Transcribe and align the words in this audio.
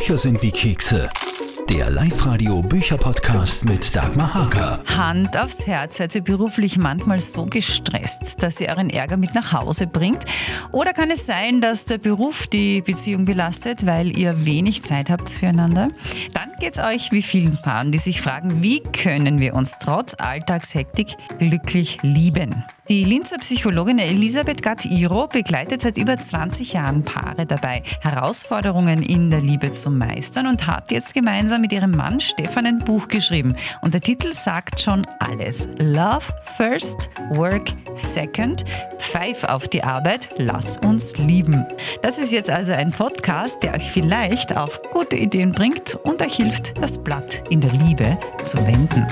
Bücher 0.00 0.16
sind 0.16 0.42
wie 0.42 0.50
Kekse. 0.50 1.10
Der 1.68 1.90
Live-Radio 1.90 2.62
Bücherpodcast 2.62 3.66
mit 3.66 3.94
Dagmar 3.94 4.32
Hager. 4.32 4.82
Hand 4.96 5.38
aufs 5.38 5.66
Herz, 5.66 5.98
seid 5.98 6.14
ihr 6.14 6.22
beruflich 6.22 6.78
manchmal 6.78 7.20
so 7.20 7.44
gestresst, 7.44 8.42
dass 8.42 8.62
ihr 8.62 8.70
euren 8.70 8.88
Ärger 8.88 9.18
mit 9.18 9.34
nach 9.34 9.52
Hause 9.52 9.86
bringt? 9.86 10.24
Oder 10.72 10.94
kann 10.94 11.10
es 11.10 11.26
sein, 11.26 11.60
dass 11.60 11.84
der 11.84 11.98
Beruf 11.98 12.46
die 12.46 12.80
Beziehung 12.80 13.26
belastet, 13.26 13.84
weil 13.84 14.16
ihr 14.16 14.46
wenig 14.46 14.82
Zeit 14.82 15.10
habt 15.10 15.28
füreinander? 15.28 15.88
Dann 16.32 16.50
geht's 16.60 16.78
euch 16.78 17.12
wie 17.12 17.22
vielen 17.22 17.58
Paaren, 17.60 17.92
die 17.92 17.98
sich 17.98 18.22
fragen, 18.22 18.62
wie 18.62 18.80
können 18.80 19.38
wir 19.38 19.54
uns 19.54 19.78
trotz 19.80 20.14
Alltagshektik 20.14 21.16
glücklich 21.38 21.98
lieben? 22.02 22.64
Die 22.88 23.04
Linzer 23.04 23.38
Psychologin 23.38 24.00
Elisabeth 24.00 24.62
Gatt-Iro 24.62 25.28
begleitet 25.28 25.82
seit 25.82 25.96
über 25.96 26.16
20 26.16 26.72
Jahren 26.72 27.04
Paare 27.04 27.46
dabei, 27.46 27.82
Herausforderungen 28.00 29.00
in 29.02 29.30
der 29.30 29.40
Liebe 29.40 29.70
zu 29.70 29.90
meistern 29.90 30.48
und 30.48 30.66
hat 30.66 30.90
jetzt 30.90 31.14
gemeinsam 31.14 31.60
mit 31.60 31.72
ihrem 31.72 31.92
Mann 31.92 32.18
Stefan 32.20 32.66
ein 32.66 32.80
Buch 32.80 33.06
geschrieben. 33.06 33.54
Und 33.82 33.94
der 33.94 34.00
Titel 34.00 34.34
sagt 34.34 34.80
schon 34.80 35.06
alles. 35.20 35.68
Love 35.78 36.26
first, 36.56 37.10
work 37.30 37.70
second, 37.94 38.64
pfeif 38.98 39.44
auf 39.44 39.68
die 39.68 39.84
Arbeit, 39.84 40.30
lass 40.38 40.76
uns 40.78 41.16
lieben. 41.16 41.64
Das 42.02 42.18
ist 42.18 42.32
jetzt 42.32 42.50
also 42.50 42.72
ein 42.72 42.90
Podcast, 42.90 43.62
der 43.62 43.74
euch 43.74 43.90
vielleicht 43.90 44.56
auf 44.56 44.80
gute 44.92 45.16
Ideen 45.16 45.52
bringt 45.52 45.94
und 46.02 46.22
euch 46.22 46.34
hilft, 46.34 46.76
das 46.82 46.98
Blatt 46.98 47.44
in 47.50 47.60
der 47.60 47.72
Liebe 47.72 48.18
zu 48.44 48.58
wenden. 48.66 49.06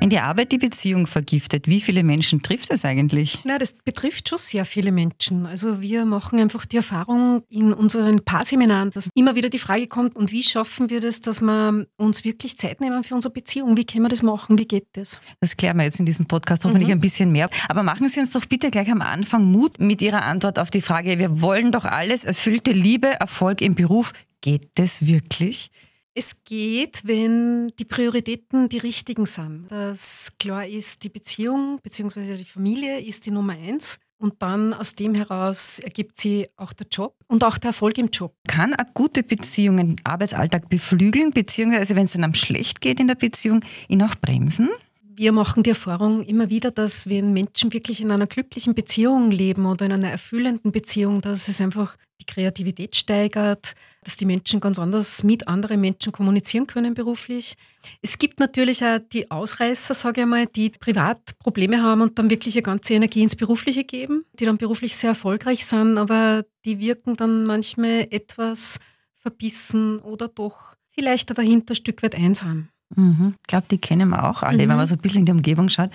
Wenn 0.00 0.08
die 0.08 0.18
Arbeit 0.18 0.50
die 0.50 0.56
Beziehung 0.56 1.06
vergiftet, 1.06 1.68
wie 1.68 1.82
viele 1.82 2.02
Menschen 2.04 2.42
trifft 2.42 2.70
es 2.70 2.86
eigentlich? 2.86 3.38
Na, 3.44 3.58
das 3.58 3.74
betrifft 3.74 4.30
schon 4.30 4.38
sehr 4.38 4.64
viele 4.64 4.92
Menschen. 4.92 5.44
Also 5.44 5.82
wir 5.82 6.06
machen 6.06 6.40
einfach 6.40 6.64
die 6.64 6.78
Erfahrung 6.78 7.42
in 7.50 7.74
unseren 7.74 8.24
Paarseminaren, 8.24 8.92
dass 8.92 9.10
immer 9.14 9.34
wieder 9.34 9.50
die 9.50 9.58
Frage 9.58 9.88
kommt, 9.88 10.16
und 10.16 10.32
wie 10.32 10.42
schaffen 10.42 10.88
wir 10.88 11.02
das, 11.02 11.20
dass 11.20 11.42
wir 11.42 11.86
uns 11.98 12.24
wirklich 12.24 12.56
Zeit 12.56 12.80
nehmen 12.80 13.04
für 13.04 13.14
unsere 13.14 13.30
Beziehung? 13.30 13.76
Wie 13.76 13.84
können 13.84 14.04
wir 14.04 14.08
das 14.08 14.22
machen? 14.22 14.58
Wie 14.58 14.64
geht 14.64 14.86
das? 14.94 15.20
Das 15.38 15.54
klären 15.54 15.76
wir 15.76 15.84
jetzt 15.84 16.00
in 16.00 16.06
diesem 16.06 16.24
Podcast 16.24 16.64
hoffentlich 16.64 16.88
mhm. 16.88 16.94
ein 16.94 17.00
bisschen 17.02 17.30
mehr. 17.30 17.50
Aber 17.68 17.82
machen 17.82 18.08
Sie 18.08 18.20
uns 18.20 18.30
doch 18.30 18.46
bitte 18.46 18.70
gleich 18.70 18.90
am 18.90 19.02
Anfang 19.02 19.44
Mut 19.44 19.80
mit 19.80 20.00
Ihrer 20.00 20.24
Antwort 20.24 20.58
auf 20.58 20.70
die 20.70 20.80
Frage, 20.80 21.18
wir 21.18 21.42
wollen 21.42 21.72
doch 21.72 21.84
alles, 21.84 22.24
erfüllte 22.24 22.72
Liebe, 22.72 23.20
Erfolg 23.20 23.60
im 23.60 23.74
Beruf. 23.74 24.14
Geht 24.40 24.70
das 24.76 25.06
wirklich? 25.06 25.70
Es 26.14 26.42
geht, 26.44 27.02
wenn 27.04 27.68
die 27.78 27.84
Prioritäten 27.84 28.68
die 28.68 28.78
richtigen 28.78 29.26
sind. 29.26 29.66
Dass 29.70 30.32
klar 30.38 30.66
ist, 30.66 31.04
die 31.04 31.08
Beziehung 31.08 31.78
bzw. 31.82 32.36
die 32.36 32.44
Familie 32.44 33.00
ist 33.00 33.26
die 33.26 33.30
Nummer 33.30 33.52
eins. 33.52 33.98
Und 34.18 34.34
dann 34.42 34.74
aus 34.74 34.94
dem 34.94 35.14
heraus 35.14 35.78
ergibt 35.78 36.20
sie 36.20 36.48
auch 36.56 36.74
der 36.74 36.86
Job 36.90 37.14
und 37.26 37.42
auch 37.42 37.56
der 37.56 37.68
Erfolg 37.68 37.96
im 37.96 38.08
Job. 38.08 38.34
Kann 38.46 38.74
eine 38.74 38.90
gute 38.92 39.22
Beziehung 39.22 39.78
den 39.78 39.96
Arbeitsalltag 40.04 40.68
beflügeln, 40.68 41.30
beziehungsweise 41.30 41.96
wenn 41.96 42.04
es 42.04 42.16
am 42.16 42.34
schlecht 42.34 42.82
geht 42.82 43.00
in 43.00 43.08
der 43.08 43.14
Beziehung, 43.14 43.64
ihn 43.88 44.02
auch 44.02 44.14
bremsen? 44.16 44.68
Wir 45.16 45.32
machen 45.32 45.62
die 45.62 45.70
Erfahrung 45.70 46.22
immer 46.22 46.50
wieder, 46.50 46.70
dass 46.70 47.08
wenn 47.08 47.32
Menschen 47.32 47.72
wirklich 47.72 48.02
in 48.02 48.10
einer 48.10 48.26
glücklichen 48.26 48.74
Beziehung 48.74 49.30
leben 49.30 49.64
oder 49.64 49.86
in 49.86 49.92
einer 49.92 50.10
erfüllenden 50.10 50.70
Beziehung, 50.70 51.22
dass 51.22 51.48
es 51.48 51.60
einfach 51.60 51.96
die 52.20 52.26
Kreativität 52.26 52.96
steigert, 52.96 53.74
dass 54.02 54.16
die 54.16 54.24
Menschen 54.24 54.60
ganz 54.60 54.78
anders 54.78 55.22
mit 55.22 55.46
anderen 55.48 55.80
Menschen 55.80 56.12
kommunizieren 56.12 56.66
können 56.66 56.94
beruflich. 56.94 57.54
Es 58.02 58.18
gibt 58.18 58.40
natürlich 58.40 58.84
auch 58.84 58.98
die 59.12 59.30
Ausreißer, 59.30 59.94
sage 59.94 60.22
ich 60.22 60.26
mal, 60.26 60.46
die 60.46 60.70
privat 60.70 61.38
Probleme 61.38 61.82
haben 61.82 62.00
und 62.00 62.18
dann 62.18 62.30
wirklich 62.30 62.56
ihre 62.56 62.62
ganze 62.62 62.94
Energie 62.94 63.22
ins 63.22 63.36
Berufliche 63.36 63.84
geben, 63.84 64.24
die 64.38 64.46
dann 64.46 64.56
beruflich 64.58 64.96
sehr 64.96 65.10
erfolgreich 65.10 65.66
sind, 65.66 65.98
aber 65.98 66.44
die 66.64 66.78
wirken 66.78 67.16
dann 67.16 67.44
manchmal 67.44 68.06
etwas 68.10 68.78
verbissen 69.14 69.98
oder 69.98 70.28
doch 70.28 70.74
vielleicht 70.90 71.36
dahinter 71.36 71.72
ein 71.72 71.76
Stück 71.76 72.02
weit 72.02 72.14
einsam. 72.14 72.68
Mhm. 72.96 73.34
Ich 73.40 73.46
glaube, 73.46 73.66
die 73.70 73.78
kennen 73.78 74.08
wir 74.08 74.28
auch 74.28 74.42
alle, 74.42 74.64
mhm. 74.64 74.70
wenn 74.70 74.76
man 74.76 74.86
so 74.86 74.94
ein 74.94 75.00
bisschen 75.00 75.20
in 75.20 75.26
die 75.26 75.32
Umgebung 75.32 75.68
schaut. 75.68 75.90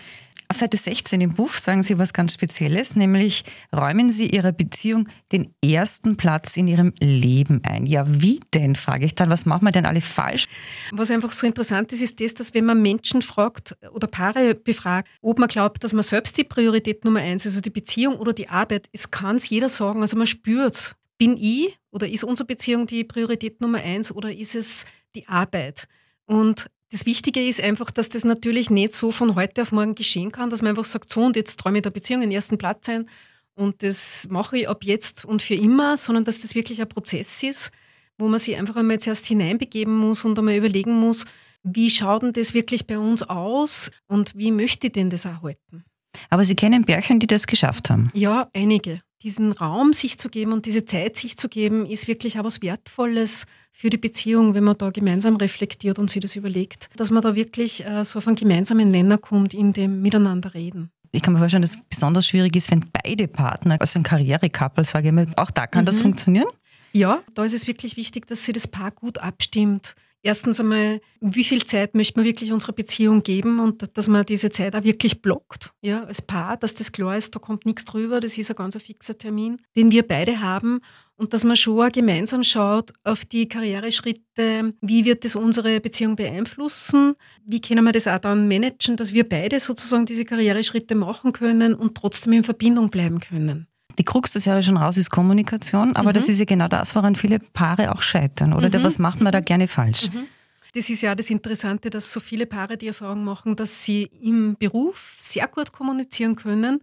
Auf 0.48 0.58
Seite 0.58 0.78
16 0.78 1.22
im 1.22 1.34
Buch 1.34 1.56
sagen 1.56 1.82
Sie 1.82 1.98
was 1.98 2.14
ganz 2.14 2.34
Spezielles, 2.34 2.96
nämlich 2.96 3.44
räumen 3.76 4.12
Sie 4.12 4.30
Ihrer 4.30 4.52
Beziehung 4.52 5.10
den 5.32 5.54
ersten 5.64 6.18
Platz 6.18 6.56
in 6.56 6.68
Ihrem 6.68 6.94
Leben 7.02 7.62
ein. 7.68 7.88
Ja, 7.88 8.04
wie 8.08 8.40
denn, 8.54 8.76
frage 8.76 9.06
ich 9.06 9.16
dann, 9.16 9.32
was 9.32 9.46
machen 9.46 9.66
wir 9.66 9.72
denn 9.72 9.88
alle 9.88 10.02
falsch? 10.02 10.48
Was 10.92 11.10
einfach 11.10 11.32
so 11.32 11.48
interessant 11.48 11.92
ist, 11.94 12.04
ist 12.04 12.22
das, 12.22 12.36
dass 12.36 12.54
wenn 12.54 12.66
man 12.66 12.82
Menschen 12.82 13.24
fragt 13.24 13.76
oder 13.92 14.08
Paare 14.08 14.54
befragt, 14.54 15.10
ob 15.22 15.40
man 15.40 15.48
glaubt, 15.48 15.84
dass 15.84 15.94
man 15.94 16.04
selbst 16.04 16.38
die 16.38 16.44
Priorität 16.44 17.06
Nummer 17.06 17.22
eins 17.22 17.46
ist, 17.46 17.54
also 17.54 17.62
die 17.62 17.72
Beziehung 17.72 18.18
oder 18.18 18.34
die 18.34 18.48
Arbeit, 18.48 18.88
es 18.92 19.10
kann 19.10 19.38
es 19.38 19.50
jeder 19.50 19.70
sagen, 19.70 20.02
also 20.02 20.16
man 20.16 20.28
spürt. 20.28 20.96
Bin 21.18 21.38
ich 21.38 21.80
oder 21.92 22.08
ist 22.08 22.24
unsere 22.24 22.46
Beziehung 22.46 22.86
die 22.86 23.04
Priorität 23.04 23.62
Nummer 23.62 23.80
eins 23.80 24.12
oder 24.12 24.32
ist 24.32 24.54
es 24.54 24.86
die 25.16 25.28
Arbeit? 25.28 25.88
Und 26.26 26.70
das 26.92 27.06
Wichtige 27.06 27.46
ist 27.46 27.62
einfach, 27.62 27.92
dass 27.92 28.10
das 28.10 28.24
natürlich 28.24 28.70
nicht 28.70 28.94
so 28.94 29.12
von 29.12 29.36
heute 29.36 29.64
auf 29.64 29.72
morgen 29.72 29.96
geschehen 29.96 30.32
kann, 30.32 30.50
dass 30.50 30.62
man 30.62 30.70
einfach 30.70 30.86
sagt, 30.86 31.12
so 31.12 31.22
und 31.22 31.36
jetzt 31.36 31.60
träume 31.60 31.80
ich 31.80 31.84
der 31.84 31.90
Beziehung 31.90 32.22
den 32.22 32.32
ersten 32.32 32.58
Platz 32.58 32.88
ein 32.90 33.10
und 33.56 33.84
das 33.84 34.28
mache 34.30 34.60
ich 34.60 34.70
ab 34.70 34.84
jetzt 34.84 35.26
und 35.26 35.42
für 35.42 35.56
immer, 35.56 35.98
sondern 35.98 36.26
dass 36.26 36.42
das 36.42 36.56
wirklich 36.56 36.82
ein 36.82 36.90
Prozess 36.90 37.42
ist, 37.44 37.72
wo 38.18 38.28
man 38.28 38.40
sich 38.40 38.56
einfach 38.56 38.76
einmal 38.76 39.00
zuerst 39.00 39.26
hineinbegeben 39.26 39.96
muss 39.96 40.26
und 40.26 40.38
einmal 40.38 40.56
überlegen 40.56 40.94
muss, 41.00 41.26
wie 41.64 41.90
schaut 41.90 42.22
denn 42.22 42.34
das 42.34 42.54
wirklich 42.54 42.86
bei 42.86 43.00
uns 43.00 43.24
aus 43.24 43.92
und 44.08 44.36
wie 44.36 44.52
möchte 44.52 44.88
ich 44.88 44.94
denn 44.94 45.10
das 45.10 45.26
erhalten? 45.26 45.84
Aber 46.30 46.44
Sie 46.44 46.56
kennen 46.56 46.86
Bärchen, 46.86 47.20
die 47.20 47.28
das 47.28 47.48
geschafft 47.48 47.90
haben? 47.90 48.12
Ja, 48.14 48.50
einige 48.54 49.02
diesen 49.24 49.52
Raum 49.54 49.94
sich 49.94 50.18
zu 50.18 50.30
geben 50.30 50.52
und 50.52 50.66
diese 50.66 50.86
Zeit 50.86 51.16
sich 51.18 51.38
zu 51.38 51.50
geben, 51.50 51.86
ist 51.86 52.08
wirklich 52.08 52.40
auch 52.40 52.44
was 52.44 52.62
Wertvolles 52.62 53.46
für 53.72 53.90
die 53.90 53.98
Beziehung, 53.98 54.54
wenn 54.54 54.64
man 54.64 54.78
da 54.78 54.90
gemeinsam 54.90 55.36
reflektiert 55.38 56.00
und 56.00 56.10
sich 56.10 56.22
das 56.22 56.36
überlegt, 56.36 56.90
dass 56.96 57.12
man 57.12 57.22
da 57.22 57.36
wirklich 57.36 57.86
äh, 57.86 58.04
so 58.04 58.20
auf 58.20 58.28
einen 58.28 58.36
gemeinsamen 58.36 58.92
Nenner 58.92 59.18
kommt 59.18 59.54
in 59.54 59.74
dem 59.74 60.02
Miteinanderreden. 60.02 60.92
Ich 61.12 61.22
kann 61.22 61.34
mir 61.34 61.40
vorstellen, 61.40 61.62
dass 61.62 61.76
es 61.76 61.82
besonders 61.90 62.28
schwierig 62.28 62.56
ist, 62.56 62.70
wenn 62.72 62.84
beide 63.04 63.28
Partner, 63.28 63.78
also 63.80 64.00
ein 64.00 64.04
Karrierekappel, 64.04 64.84
sage 64.84 65.08
ich 65.08 65.14
mal, 65.14 65.28
auch 65.38 65.52
da 65.52 65.66
kann 65.66 65.84
mhm. 65.84 65.86
das 65.86 66.02
funktionieren? 66.02 66.48
Ja, 66.92 67.22
da 67.34 67.44
ist 67.44 67.54
es 67.54 67.68
wirklich 67.68 67.98
wichtig, 67.98 68.28
dass 68.28 68.46
sich 68.46 68.54
das 68.54 68.68
Paar 68.68 68.92
gut 68.92 69.18
abstimmt. 69.18 69.96
Erstens 70.26 70.60
einmal, 70.60 71.02
wie 71.22 71.44
viel 71.44 71.64
Zeit 71.66 71.94
möchte 71.94 72.18
man 72.18 72.26
wirklich 72.26 72.52
unserer 72.52 72.74
Beziehung 72.74 73.22
geben 73.22 73.60
und 73.60 73.96
dass 73.96 74.08
man 74.08 74.26
diese 74.26 74.50
Zeit 74.50 74.76
auch 74.76 74.84
wirklich 74.84 75.22
blockt, 75.22 75.70
ja, 75.84 76.04
als 76.04 76.24
Paar, 76.24 76.58
dass 76.58 76.74
das 76.74 76.92
klar 76.92 77.16
ist, 77.16 77.36
da 77.36 77.40
kommt 77.40 77.68
nichts 77.68 77.86
drüber, 77.86 78.20
das 78.20 78.36
ist 78.36 78.50
ein 78.50 78.56
ganz 78.56 78.76
fixer 78.82 79.16
Termin, 79.16 79.62
den 79.78 79.92
wir 79.92 80.02
beide 80.02 80.42
haben 80.42 80.80
und 81.16 81.34
dass 81.34 81.44
man 81.44 81.56
schon 81.56 81.80
auch 81.80 81.92
gemeinsam 81.92 82.44
schaut 82.44 82.92
auf 83.04 83.24
die 83.24 83.48
Karriereschritte, 83.48 84.74
wie 84.82 85.06
wird 85.06 85.26
das 85.26 85.36
unsere 85.36 85.80
Beziehung 85.80 86.16
beeinflussen, 86.16 87.14
wie 87.46 87.62
können 87.62 87.86
wir 87.86 87.92
das 87.92 88.08
auch 88.08 88.18
dann 88.18 88.48
managen, 88.48 88.98
dass 88.98 89.14
wir 89.14 89.30
beide 89.30 89.60
sozusagen 89.60 90.08
diese 90.08 90.26
Karriereschritte 90.26 90.96
machen 90.96 91.34
können 91.34 91.76
und 91.76 91.96
trotzdem 91.96 92.34
in 92.34 92.44
Verbindung 92.44 92.90
bleiben 92.90 93.20
können. 93.20 93.68
Die 93.98 94.04
Krux, 94.04 94.32
das 94.32 94.46
ja 94.46 94.62
schon 94.62 94.78
raus, 94.78 94.98
ist 94.98 95.10
Kommunikation, 95.10 95.96
aber 95.96 96.10
mhm. 96.10 96.14
das 96.14 96.30
ist 96.30 96.40
ja 96.40 96.46
genau 96.46 96.68
das, 96.68 96.96
woran 96.96 97.16
viele 97.16 97.40
Paare 97.40 97.94
auch 97.94 98.02
scheitern, 98.02 98.54
oder? 98.54 98.68
Mhm. 98.68 98.84
Was 98.84 99.00
macht 99.00 99.22
man 99.22 99.32
da 99.32 99.40
gerne 99.40 99.68
falsch? 99.68 100.10
Mhm. 100.12 100.28
Das 100.74 100.90
ist 100.90 101.02
ja 101.02 101.16
das 101.16 101.30
Interessante, 101.30 101.90
dass 101.90 102.12
so 102.12 102.20
viele 102.20 102.46
Paare 102.46 102.76
die 102.76 102.88
Erfahrung 102.88 103.24
machen, 103.24 103.56
dass 103.56 103.86
sie 103.86 104.04
im 104.22 104.58
Beruf 104.60 105.16
sehr 105.18 105.48
gut 105.48 105.72
kommunizieren 105.72 106.36
können 106.36 106.82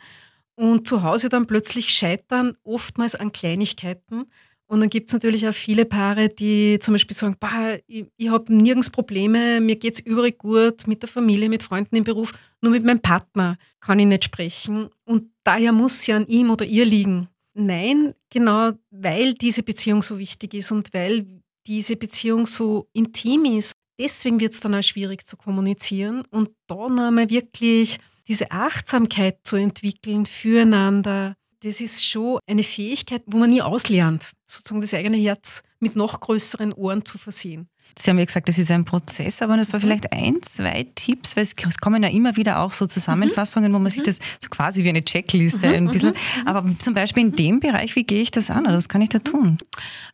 und 0.54 0.88
zu 0.88 1.02
Hause 1.02 1.28
dann 1.28 1.46
plötzlich 1.46 1.90
scheitern, 1.90 2.54
oftmals 2.64 3.14
an 3.14 3.32
Kleinigkeiten. 3.32 4.30
Und 4.72 4.80
dann 4.80 4.88
gibt 4.88 5.10
es 5.10 5.12
natürlich 5.12 5.46
auch 5.46 5.52
viele 5.52 5.84
Paare, 5.84 6.30
die 6.30 6.78
zum 6.80 6.94
Beispiel 6.94 7.14
sagen, 7.14 7.36
bah, 7.38 7.76
ich, 7.86 8.06
ich 8.16 8.30
habe 8.30 8.54
nirgends 8.54 8.88
Probleme, 8.88 9.60
mir 9.60 9.76
geht 9.76 9.96
es 9.96 10.00
übrig 10.00 10.38
gut 10.38 10.86
mit 10.86 11.02
der 11.02 11.10
Familie, 11.10 11.50
mit 11.50 11.62
Freunden 11.62 11.94
im 11.94 12.04
Beruf, 12.04 12.32
nur 12.62 12.72
mit 12.72 12.82
meinem 12.82 13.00
Partner 13.00 13.58
kann 13.80 13.98
ich 13.98 14.06
nicht 14.06 14.24
sprechen. 14.24 14.88
Und 15.04 15.30
daher 15.44 15.72
muss 15.72 16.06
ja 16.06 16.16
an 16.16 16.26
ihm 16.26 16.48
oder 16.48 16.64
ihr 16.64 16.86
liegen. 16.86 17.28
Nein, 17.52 18.14
genau 18.30 18.72
weil 18.90 19.34
diese 19.34 19.62
Beziehung 19.62 20.00
so 20.00 20.18
wichtig 20.18 20.54
ist 20.54 20.72
und 20.72 20.94
weil 20.94 21.26
diese 21.66 21.96
Beziehung 21.96 22.46
so 22.46 22.88
intim 22.94 23.44
ist. 23.44 23.74
Deswegen 24.00 24.40
wird 24.40 24.54
es 24.54 24.60
dann 24.60 24.74
auch 24.74 24.82
schwierig 24.82 25.26
zu 25.26 25.36
kommunizieren 25.36 26.22
und 26.30 26.48
da 26.66 26.88
nochmal 26.88 27.28
wirklich 27.28 27.98
diese 28.26 28.50
Achtsamkeit 28.50 29.36
zu 29.44 29.56
entwickeln 29.56 30.24
füreinander, 30.24 31.36
das 31.62 31.80
ist 31.80 32.04
schon 32.04 32.38
eine 32.46 32.62
Fähigkeit, 32.62 33.22
wo 33.26 33.36
man 33.38 33.50
nie 33.50 33.62
auslernt, 33.62 34.32
sozusagen 34.52 34.80
das 34.80 34.94
eigene 34.94 35.16
Herz 35.16 35.62
mit 35.80 35.96
noch 35.96 36.20
größeren 36.20 36.72
Ohren 36.72 37.04
zu 37.04 37.18
versehen. 37.18 37.68
Sie 37.98 38.10
haben 38.10 38.18
ja 38.18 38.24
gesagt, 38.24 38.48
das 38.48 38.58
ist 38.58 38.70
ein 38.70 38.84
Prozess, 38.84 39.42
aber 39.42 39.56
das 39.56 39.72
war 39.72 39.80
mhm. 39.80 39.82
vielleicht 39.82 40.12
ein, 40.12 40.42
zwei 40.42 40.86
Tipps, 40.94 41.36
weil 41.36 41.42
es 41.42 41.54
kommen 41.80 42.02
ja 42.02 42.08
immer 42.08 42.36
wieder 42.36 42.60
auch 42.60 42.72
so 42.72 42.86
Zusammenfassungen, 42.86 43.72
wo 43.72 43.78
man 43.78 43.90
sich 43.90 44.00
mhm. 44.00 44.06
das 44.06 44.18
so 44.40 44.48
quasi 44.48 44.84
wie 44.84 44.88
eine 44.88 45.04
Checkliste 45.04 45.68
mhm. 45.68 45.74
ein 45.74 45.90
bisschen, 45.90 46.14
aber 46.46 46.64
zum 46.78 46.94
Beispiel 46.94 47.24
in 47.24 47.32
dem 47.32 47.60
Bereich, 47.60 47.94
wie 47.96 48.04
gehe 48.04 48.22
ich 48.22 48.30
das 48.30 48.50
an 48.50 48.64
oder 48.64 48.76
was 48.76 48.88
kann 48.88 49.02
ich 49.02 49.10
da 49.10 49.18
tun? 49.18 49.58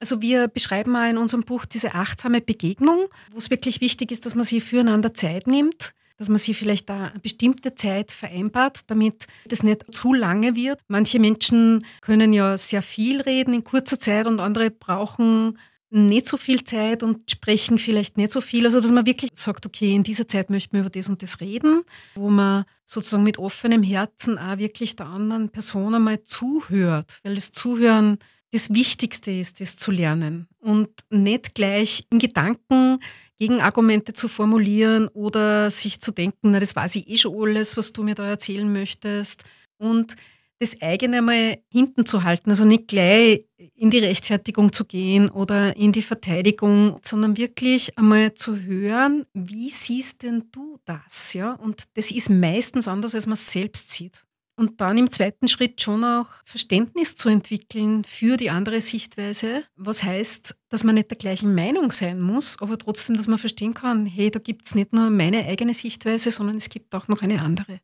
Also 0.00 0.20
wir 0.20 0.49
beschreiben 0.49 0.91
mal 0.91 1.11
in 1.11 1.19
unserem 1.19 1.44
Buch 1.44 1.64
diese 1.67 1.94
achtsame 1.94 2.41
Begegnung, 2.41 3.06
wo 3.31 3.38
es 3.38 3.50
wirklich 3.50 3.81
wichtig 3.81 4.11
ist, 4.11 4.26
dass 4.26 4.34
man 4.34 4.44
sich 4.44 4.64
füreinander 4.64 5.14
Zeit 5.14 5.46
nimmt, 5.46 5.93
dass 6.19 6.29
man 6.29 6.38
sie 6.38 6.55
vielleicht 6.55 6.88
da 6.88 7.06
eine 7.06 7.20
bestimmte 7.20 7.75
Zeit 7.75 8.12
vereinbart, 8.12 8.91
damit 8.91 9.26
das 9.47 9.62
nicht 9.62 9.85
zu 9.94 10.12
lange 10.12 10.56
wird. 10.56 10.81
Manche 10.88 11.20
Menschen 11.20 11.85
können 12.00 12.32
ja 12.32 12.59
sehr 12.59 12.82
viel 12.82 13.20
reden 13.20 13.55
in 13.55 13.65
kurzer 13.65 13.99
Zeit 13.99 14.26
und 14.26 14.41
andere 14.41 14.70
brauchen 14.70 15.59
nicht 15.91 16.26
so 16.26 16.37
viel 16.37 16.65
Zeit 16.65 17.03
und 17.03 17.31
sprechen 17.31 17.79
vielleicht 17.79 18.17
nicht 18.17 18.32
so 18.32 18.41
viel. 18.41 18.67
Also 18.67 18.79
dass 18.81 18.93
man 18.93 19.06
wirklich 19.06 19.31
sagt, 19.35 19.65
okay, 19.65 19.94
in 19.94 20.03
dieser 20.03 20.29
Zeit 20.29 20.50
möchten 20.50 20.75
wir 20.75 20.81
über 20.81 20.91
das 20.91 21.09
und 21.09 21.23
das 21.23 21.41
reden, 21.41 21.82
wo 22.15 22.29
man 22.29 22.65
sozusagen 22.85 23.23
mit 23.23 23.38
offenem 23.38 23.82
Herzen 23.82 24.38
auch 24.38 24.59
wirklich 24.59 24.97
der 24.97 25.06
anderen 25.06 25.49
Person 25.49 25.94
einmal 25.94 26.23
zuhört, 26.25 27.20
weil 27.23 27.37
das 27.37 27.53
Zuhören 27.53 28.19
das 28.52 28.72
Wichtigste 28.72 29.30
ist, 29.30 29.60
das 29.60 29.76
zu 29.76 29.90
lernen 29.90 30.48
und 30.58 30.88
nicht 31.10 31.54
gleich 31.54 32.04
in 32.10 32.18
Gedanken 32.18 32.98
Gegenargumente 33.38 34.12
zu 34.14 34.26
formulieren 34.26 35.06
oder 35.08 35.70
sich 35.70 36.00
zu 36.00 36.10
denken, 36.10 36.50
na, 36.50 36.58
das 36.58 36.74
weiß 36.74 36.96
ich 36.96 37.08
eh 37.08 37.16
schon 37.16 37.40
alles, 37.40 37.76
was 37.76 37.92
du 37.92 38.02
mir 38.02 38.16
da 38.16 38.26
erzählen 38.26 38.70
möchtest. 38.70 39.44
Und 39.78 40.16
das 40.58 40.82
eigene 40.82 41.22
mal 41.22 41.58
hinten 41.72 42.04
zu 42.04 42.24
halten, 42.24 42.50
also 42.50 42.64
nicht 42.64 42.88
gleich 42.88 43.44
in 43.76 43.90
die 43.90 43.98
Rechtfertigung 43.98 44.72
zu 44.72 44.84
gehen 44.84 45.30
oder 45.30 45.76
in 45.76 45.92
die 45.92 46.02
Verteidigung, 46.02 46.98
sondern 47.02 47.36
wirklich 47.36 47.96
einmal 47.96 48.34
zu 48.34 48.60
hören, 48.60 49.24
wie 49.34 49.70
siehst 49.70 50.24
denn 50.24 50.48
du 50.50 50.80
das? 50.84 51.32
Ja? 51.34 51.52
Und 51.52 51.84
das 51.94 52.10
ist 52.10 52.28
meistens 52.28 52.88
anders, 52.88 53.14
als 53.14 53.26
man 53.26 53.34
es 53.34 53.52
selbst 53.52 53.90
sieht. 53.90 54.24
Und 54.58 54.81
dann 54.81 54.99
im 54.99 55.12
zweiten 55.12 55.46
Schritt 55.46 55.81
schon 55.81 56.02
auch 56.02 56.26
Verständnis 56.44 57.14
zu 57.14 57.28
entwickeln 57.28 58.02
für 58.02 58.37
die 58.37 58.50
andere 58.50 58.81
Sichtweise, 58.81 59.62
was 59.76 60.02
heißt, 60.02 60.56
dass 60.69 60.82
man 60.82 60.96
nicht 60.96 61.10
der 61.10 61.16
gleichen 61.16 61.55
Meinung 61.55 61.93
sein 61.93 62.20
muss, 62.20 62.60
aber 62.60 62.76
trotzdem, 62.76 63.16
dass 63.16 63.28
man 63.28 63.38
verstehen 63.38 63.72
kann, 63.72 64.05
hey, 64.05 64.32
da 64.32 64.40
gibt 64.40 64.66
es 64.66 64.75
nicht 64.75 64.93
nur 64.93 65.10
meine 65.10 65.46
eigene 65.46 65.75
Sichtweise, 65.75 66.32
sondern 66.32 66.56
es 66.56 66.70
gibt 66.70 66.93
auch 66.96 67.06
noch 67.06 67.22
eine 67.22 67.40
andere 67.40 67.78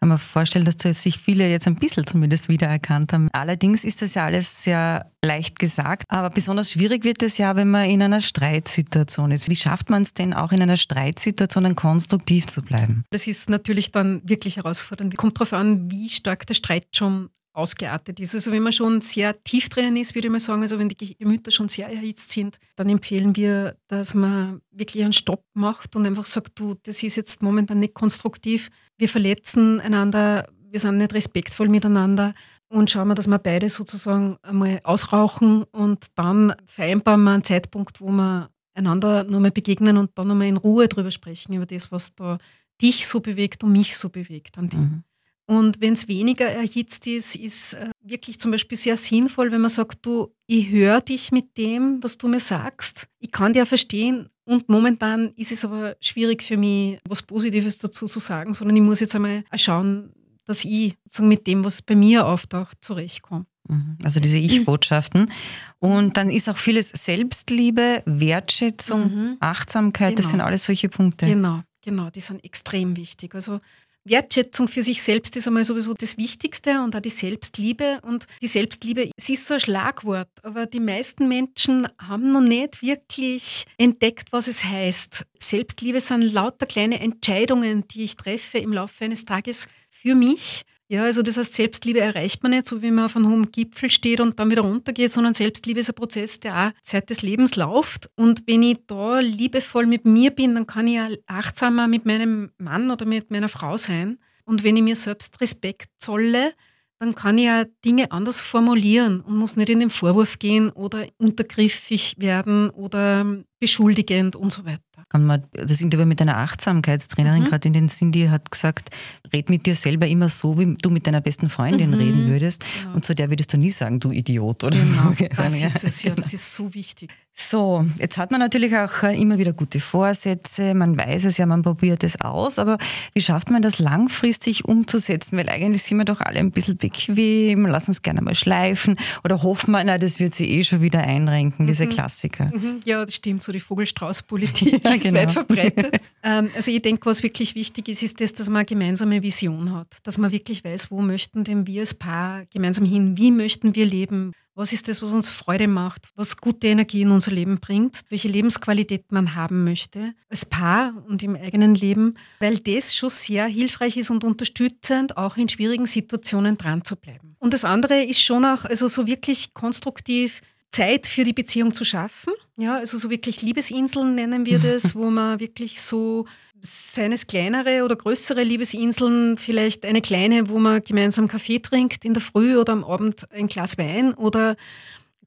kann 0.00 0.08
man 0.10 0.18
vorstellen, 0.18 0.64
dass 0.64 1.02
sich 1.02 1.18
viele 1.18 1.48
jetzt 1.48 1.66
ein 1.66 1.76
bisschen 1.76 2.06
zumindest 2.06 2.48
wiedererkannt 2.48 3.12
haben. 3.12 3.28
Allerdings 3.32 3.84
ist 3.84 4.02
das 4.02 4.14
ja 4.14 4.26
alles 4.26 4.62
sehr 4.62 5.10
leicht 5.24 5.58
gesagt, 5.58 6.04
aber 6.08 6.30
besonders 6.30 6.70
schwierig 6.70 7.04
wird 7.04 7.22
es 7.22 7.38
ja, 7.38 7.56
wenn 7.56 7.70
man 7.70 7.90
in 7.90 8.02
einer 8.02 8.20
Streitsituation 8.20 9.32
ist. 9.32 9.48
Wie 9.48 9.56
schafft 9.56 9.90
man 9.90 10.02
es 10.02 10.14
denn 10.14 10.32
auch 10.34 10.52
in 10.52 10.62
einer 10.62 10.76
Streitsituation 10.76 11.64
dann 11.64 11.74
konstruktiv 11.74 12.46
zu 12.46 12.62
bleiben? 12.62 13.04
Das 13.10 13.26
ist 13.26 13.50
natürlich 13.50 13.90
dann 13.90 14.20
wirklich 14.24 14.56
herausfordernd. 14.56 15.16
Kommt 15.16 15.36
darauf 15.36 15.52
an, 15.52 15.90
wie 15.90 16.08
stark 16.08 16.46
der 16.46 16.54
Streit 16.54 16.86
schon 16.94 17.30
ausgeartet 17.58 18.20
ist. 18.20 18.34
Also 18.34 18.52
wenn 18.52 18.62
man 18.62 18.72
schon 18.72 19.00
sehr 19.00 19.42
tief 19.42 19.68
drinnen 19.68 19.96
ist, 19.96 20.14
würde 20.14 20.28
ich 20.28 20.32
mal 20.32 20.40
sagen, 20.40 20.62
also 20.62 20.78
wenn 20.78 20.88
die 20.88 21.16
Gemüter 21.16 21.50
schon 21.50 21.68
sehr 21.68 21.88
erhitzt 21.88 22.30
sind, 22.30 22.58
dann 22.76 22.88
empfehlen 22.88 23.34
wir, 23.36 23.76
dass 23.88 24.14
man 24.14 24.60
wirklich 24.70 25.02
einen 25.02 25.12
Stopp 25.12 25.44
macht 25.54 25.96
und 25.96 26.06
einfach 26.06 26.24
sagt, 26.24 26.58
du, 26.58 26.76
das 26.84 27.02
ist 27.02 27.16
jetzt 27.16 27.42
momentan 27.42 27.80
nicht 27.80 27.94
konstruktiv, 27.94 28.70
wir 28.96 29.08
verletzen 29.08 29.80
einander, 29.80 30.48
wir 30.70 30.80
sind 30.80 30.98
nicht 30.98 31.14
respektvoll 31.14 31.68
miteinander 31.68 32.34
und 32.68 32.90
schauen 32.90 33.08
wir, 33.08 33.14
dass 33.14 33.26
wir 33.26 33.38
beide 33.38 33.68
sozusagen 33.68 34.36
einmal 34.42 34.80
ausrauchen 34.84 35.64
und 35.64 36.06
dann 36.14 36.54
vereinbaren 36.64 37.22
wir 37.24 37.32
einen 37.32 37.44
Zeitpunkt, 37.44 38.00
wo 38.00 38.10
wir 38.10 38.50
einander 38.74 39.24
nochmal 39.24 39.50
begegnen 39.50 39.96
und 39.96 40.12
dann 40.14 40.28
nochmal 40.28 40.46
in 40.46 40.56
Ruhe 40.56 40.86
drüber 40.86 41.10
sprechen, 41.10 41.54
über 41.54 41.66
das, 41.66 41.90
was 41.90 42.14
da 42.14 42.38
dich 42.80 43.06
so 43.06 43.20
bewegt 43.20 43.64
und 43.64 43.72
mich 43.72 43.96
so 43.96 44.08
bewegt 44.08 44.56
an 44.58 44.68
dem. 44.68 44.80
Mhm. 44.80 45.04
Und 45.50 45.80
wenn 45.80 45.94
es 45.94 46.08
weniger 46.08 46.46
erhitzt 46.46 47.06
ist, 47.06 47.34
ist 47.34 47.72
äh, 47.72 47.88
wirklich 48.02 48.38
zum 48.38 48.50
Beispiel 48.50 48.76
sehr 48.76 48.98
sinnvoll, 48.98 49.50
wenn 49.50 49.62
man 49.62 49.70
sagt, 49.70 50.04
du, 50.04 50.34
ich 50.46 50.68
höre 50.68 51.00
dich 51.00 51.32
mit 51.32 51.56
dem, 51.56 52.02
was 52.02 52.18
du 52.18 52.28
mir 52.28 52.38
sagst. 52.38 53.08
Ich 53.18 53.32
kann 53.32 53.54
dir 53.54 53.64
verstehen 53.64 54.28
und 54.44 54.68
momentan 54.68 55.32
ist 55.36 55.50
es 55.50 55.64
aber 55.64 55.96
schwierig 56.02 56.42
für 56.42 56.58
mich, 56.58 56.98
was 57.08 57.22
Positives 57.22 57.78
dazu 57.78 58.06
zu 58.06 58.18
sagen, 58.18 58.52
sondern 58.52 58.76
ich 58.76 58.82
muss 58.82 59.00
jetzt 59.00 59.16
einmal 59.16 59.42
schauen, 59.54 60.12
dass 60.44 60.66
ich 60.66 60.94
sozusagen 61.04 61.28
mit 61.28 61.46
dem, 61.46 61.64
was 61.64 61.80
bei 61.80 61.96
mir 61.96 62.26
auftaucht, 62.26 62.76
zurechtkomme. 62.82 63.46
Mhm. 63.68 63.96
Also 64.04 64.20
diese 64.20 64.38
Ich-Botschaften. 64.38 65.30
Und 65.78 66.18
dann 66.18 66.28
ist 66.28 66.50
auch 66.50 66.58
vieles 66.58 66.90
Selbstliebe, 66.90 68.02
Wertschätzung, 68.04 69.14
mhm. 69.14 69.36
Achtsamkeit, 69.40 70.10
genau. 70.10 70.16
das 70.16 70.30
sind 70.30 70.40
alles 70.42 70.64
solche 70.64 70.90
Punkte. 70.90 71.24
Genau, 71.24 71.62
genau, 71.82 72.10
die 72.10 72.20
sind 72.20 72.44
extrem 72.44 72.98
wichtig. 72.98 73.34
Also 73.34 73.60
Wertschätzung 74.08 74.68
für 74.68 74.82
sich 74.82 75.02
selbst 75.02 75.36
ist 75.36 75.46
einmal 75.46 75.64
sowieso 75.64 75.94
das 75.94 76.16
Wichtigste 76.16 76.82
und 76.82 76.94
auch 76.96 77.00
die 77.00 77.10
Selbstliebe. 77.10 78.00
Und 78.02 78.26
die 78.40 78.46
Selbstliebe, 78.46 79.10
es 79.16 79.28
ist 79.28 79.46
so 79.46 79.54
ein 79.54 79.60
Schlagwort, 79.60 80.30
aber 80.42 80.66
die 80.66 80.80
meisten 80.80 81.28
Menschen 81.28 81.88
haben 81.98 82.32
noch 82.32 82.40
nicht 82.40 82.82
wirklich 82.82 83.64
entdeckt, 83.76 84.32
was 84.32 84.48
es 84.48 84.64
heißt. 84.64 85.24
Selbstliebe 85.38 86.00
sind 86.00 86.22
lauter 86.22 86.66
kleine 86.66 87.00
Entscheidungen, 87.00 87.86
die 87.88 88.04
ich 88.04 88.16
treffe 88.16 88.58
im 88.58 88.72
Laufe 88.72 89.04
eines 89.04 89.24
Tages 89.24 89.66
für 89.90 90.14
mich 90.14 90.62
ja, 90.90 91.04
also 91.04 91.20
das 91.20 91.36
heißt, 91.36 91.54
Selbstliebe 91.54 92.00
erreicht 92.00 92.42
man 92.42 92.52
nicht, 92.52 92.66
so 92.66 92.80
wie 92.80 92.90
man 92.90 93.04
auf 93.04 93.16
einem 93.16 93.28
hohen 93.28 93.52
Gipfel 93.52 93.90
steht 93.90 94.20
und 94.20 94.38
dann 94.38 94.50
wieder 94.50 94.62
runtergeht, 94.62 95.12
sondern 95.12 95.34
Selbstliebe 95.34 95.80
ist 95.80 95.90
ein 95.90 95.94
Prozess, 95.94 96.40
der 96.40 96.68
auch 96.68 96.82
Zeit 96.82 97.10
des 97.10 97.20
Lebens 97.20 97.56
läuft. 97.56 98.08
Und 98.16 98.44
wenn 98.46 98.62
ich 98.62 98.78
da 98.86 99.18
liebevoll 99.18 99.84
mit 99.84 100.06
mir 100.06 100.30
bin, 100.30 100.54
dann 100.54 100.66
kann 100.66 100.86
ich 100.86 100.94
ja 100.94 101.08
achtsamer 101.26 101.88
mit 101.88 102.06
meinem 102.06 102.52
Mann 102.56 102.90
oder 102.90 103.04
mit 103.04 103.30
meiner 103.30 103.50
Frau 103.50 103.76
sein. 103.76 104.18
Und 104.46 104.64
wenn 104.64 104.78
ich 104.78 104.82
mir 104.82 104.96
selbst 104.96 105.38
Respekt 105.42 105.90
zolle, 105.98 106.54
dann 106.98 107.14
kann 107.14 107.36
ich 107.36 107.44
ja 107.44 107.64
Dinge 107.84 108.10
anders 108.10 108.40
formulieren 108.40 109.20
und 109.20 109.36
muss 109.36 109.56
nicht 109.56 109.68
in 109.68 109.80
den 109.80 109.90
Vorwurf 109.90 110.38
gehen 110.38 110.70
oder 110.70 111.06
untergriffig 111.18 112.14
werden 112.18 112.70
oder 112.70 113.44
beschuldigend 113.60 114.36
und 114.36 114.52
so 114.52 114.64
weiter. 114.64 114.87
Man 115.12 115.42
das 115.52 115.80
Interview 115.80 116.06
mit 116.06 116.20
einer 116.20 116.38
Achtsamkeitstrainerin 116.38 117.42
mhm. 117.42 117.46
gerade 117.46 117.68
in 117.68 117.74
den 117.74 117.88
Sinn, 117.88 118.12
die 118.12 118.30
hat 118.30 118.50
gesagt, 118.50 118.90
red 119.32 119.50
mit 119.50 119.66
dir 119.66 119.74
selber 119.74 120.06
immer 120.06 120.28
so, 120.28 120.58
wie 120.58 120.76
du 120.80 120.90
mit 120.90 121.06
deiner 121.06 121.20
besten 121.20 121.48
Freundin 121.48 121.90
mhm. 121.90 121.96
reden 121.96 122.28
würdest. 122.28 122.64
Genau. 122.82 122.96
Und 122.96 123.04
zu 123.04 123.14
der 123.14 123.30
würdest 123.30 123.52
du 123.52 123.58
nie 123.58 123.70
sagen, 123.70 124.00
du 124.00 124.10
Idiot 124.10 124.64
oder 124.64 124.78
genau. 124.78 125.12
so. 125.18 125.24
Das 125.36 125.60
ist 125.60 125.84
es 125.84 126.02
ja, 126.02 126.14
das 126.14 126.32
ist 126.32 126.54
so 126.54 126.74
wichtig. 126.74 127.10
So, 127.40 127.86
jetzt 128.00 128.18
hat 128.18 128.32
man 128.32 128.40
natürlich 128.40 128.76
auch 128.76 129.04
äh, 129.04 129.16
immer 129.16 129.38
wieder 129.38 129.52
gute 129.52 129.78
Vorsätze, 129.78 130.74
man 130.74 130.98
weiß 130.98 131.24
es 131.24 131.38
ja, 131.38 131.46
man 131.46 131.62
probiert 131.62 132.02
es 132.02 132.20
aus, 132.20 132.58
aber 132.58 132.78
wie 133.14 133.20
schafft 133.20 133.48
man 133.50 133.62
das 133.62 133.78
langfristig 133.78 134.64
umzusetzen? 134.64 135.38
Weil 135.38 135.48
eigentlich 135.48 135.84
sind 135.84 135.98
wir 135.98 136.04
doch 136.04 136.20
alle 136.20 136.40
ein 136.40 136.50
bisschen 136.50 136.76
bequem, 136.76 137.64
lassen 137.66 137.92
uns 137.92 138.02
gerne 138.02 138.22
mal 138.22 138.34
schleifen 138.34 138.96
oder 139.22 139.40
hoffen 139.44 139.70
wir, 139.70 139.84
na, 139.84 139.98
das 139.98 140.18
wird 140.18 140.34
sich 140.34 140.48
eh 140.48 140.64
schon 140.64 140.82
wieder 140.82 140.98
einrenken, 140.98 141.68
diese 141.68 141.86
mhm. 141.86 141.90
Klassiker. 141.90 142.46
Mhm. 142.46 142.80
Ja, 142.84 143.04
das 143.04 143.14
stimmt, 143.14 143.40
so 143.44 143.52
die 143.52 143.60
Vogelstrauß-Politik 143.60 144.82
ist 144.96 145.04
genau. 145.04 145.20
weit 145.20 145.32
verbreitet. 145.32 146.00
ähm, 146.22 146.50
also 146.54 146.70
ich 146.70 146.82
denke, 146.82 147.06
was 147.06 147.22
wirklich 147.22 147.54
wichtig 147.54 147.88
ist, 147.88 148.02
ist 148.02 148.20
das, 148.20 148.32
dass 148.32 148.48
man 148.48 148.58
eine 148.58 148.66
gemeinsame 148.66 149.22
Vision 149.22 149.72
hat, 149.72 149.98
dass 150.04 150.18
man 150.18 150.32
wirklich 150.32 150.64
weiß, 150.64 150.90
wo 150.90 151.00
möchten 151.00 151.44
denn 151.44 151.66
wir 151.66 151.80
als 151.80 151.94
Paar 151.94 152.46
gemeinsam 152.46 152.84
hin, 152.84 153.16
wie 153.16 153.30
möchten 153.30 153.74
wir 153.74 153.86
leben, 153.86 154.32
was 154.58 154.72
ist 154.72 154.88
das, 154.88 155.00
was 155.02 155.12
uns 155.12 155.28
Freude 155.28 155.68
macht, 155.68 156.08
was 156.16 156.36
gute 156.36 156.66
Energie 156.66 157.02
in 157.02 157.12
unser 157.12 157.30
Leben 157.30 157.60
bringt, 157.60 158.00
welche 158.08 158.26
Lebensqualität 158.26 159.12
man 159.12 159.36
haben 159.36 159.62
möchte 159.62 160.14
als 160.28 160.44
Paar 160.44 160.94
und 161.06 161.22
im 161.22 161.36
eigenen 161.36 161.76
Leben, 161.76 162.14
weil 162.40 162.58
das 162.58 162.96
schon 162.96 163.08
sehr 163.08 163.46
hilfreich 163.46 163.96
ist 163.96 164.10
und 164.10 164.24
unterstützend, 164.24 165.16
auch 165.16 165.36
in 165.36 165.48
schwierigen 165.48 165.86
Situationen 165.86 166.58
dran 166.58 166.84
zu 166.84 166.96
bleiben. 166.96 167.36
Und 167.38 167.54
das 167.54 167.64
andere 167.64 168.02
ist 168.02 168.20
schon 168.20 168.44
auch, 168.44 168.64
also 168.64 168.88
so 168.88 169.06
wirklich 169.06 169.54
konstruktiv 169.54 170.40
Zeit 170.70 171.06
für 171.06 171.24
die 171.24 171.32
Beziehung 171.32 171.72
zu 171.72 171.84
schaffen. 171.84 172.32
Ja, 172.56 172.76
also 172.76 172.98
so 172.98 173.10
wirklich 173.10 173.42
Liebesinseln 173.42 174.14
nennen 174.14 174.46
wir 174.46 174.58
das, 174.58 174.94
wo 174.94 175.10
man 175.10 175.40
wirklich 175.40 175.80
so 175.80 176.26
seines 176.60 177.26
kleinere 177.26 177.84
oder 177.84 177.96
größere 177.96 178.42
Liebesinseln, 178.42 179.38
vielleicht 179.38 179.84
eine 179.84 180.00
kleine, 180.00 180.48
wo 180.48 180.58
man 180.58 180.82
gemeinsam 180.82 181.28
Kaffee 181.28 181.60
trinkt 181.60 182.04
in 182.04 182.14
der 182.14 182.22
Früh 182.22 182.56
oder 182.56 182.72
am 182.72 182.84
Abend 182.84 183.30
ein 183.32 183.46
Glas 183.46 183.78
Wein 183.78 184.12
oder 184.14 184.56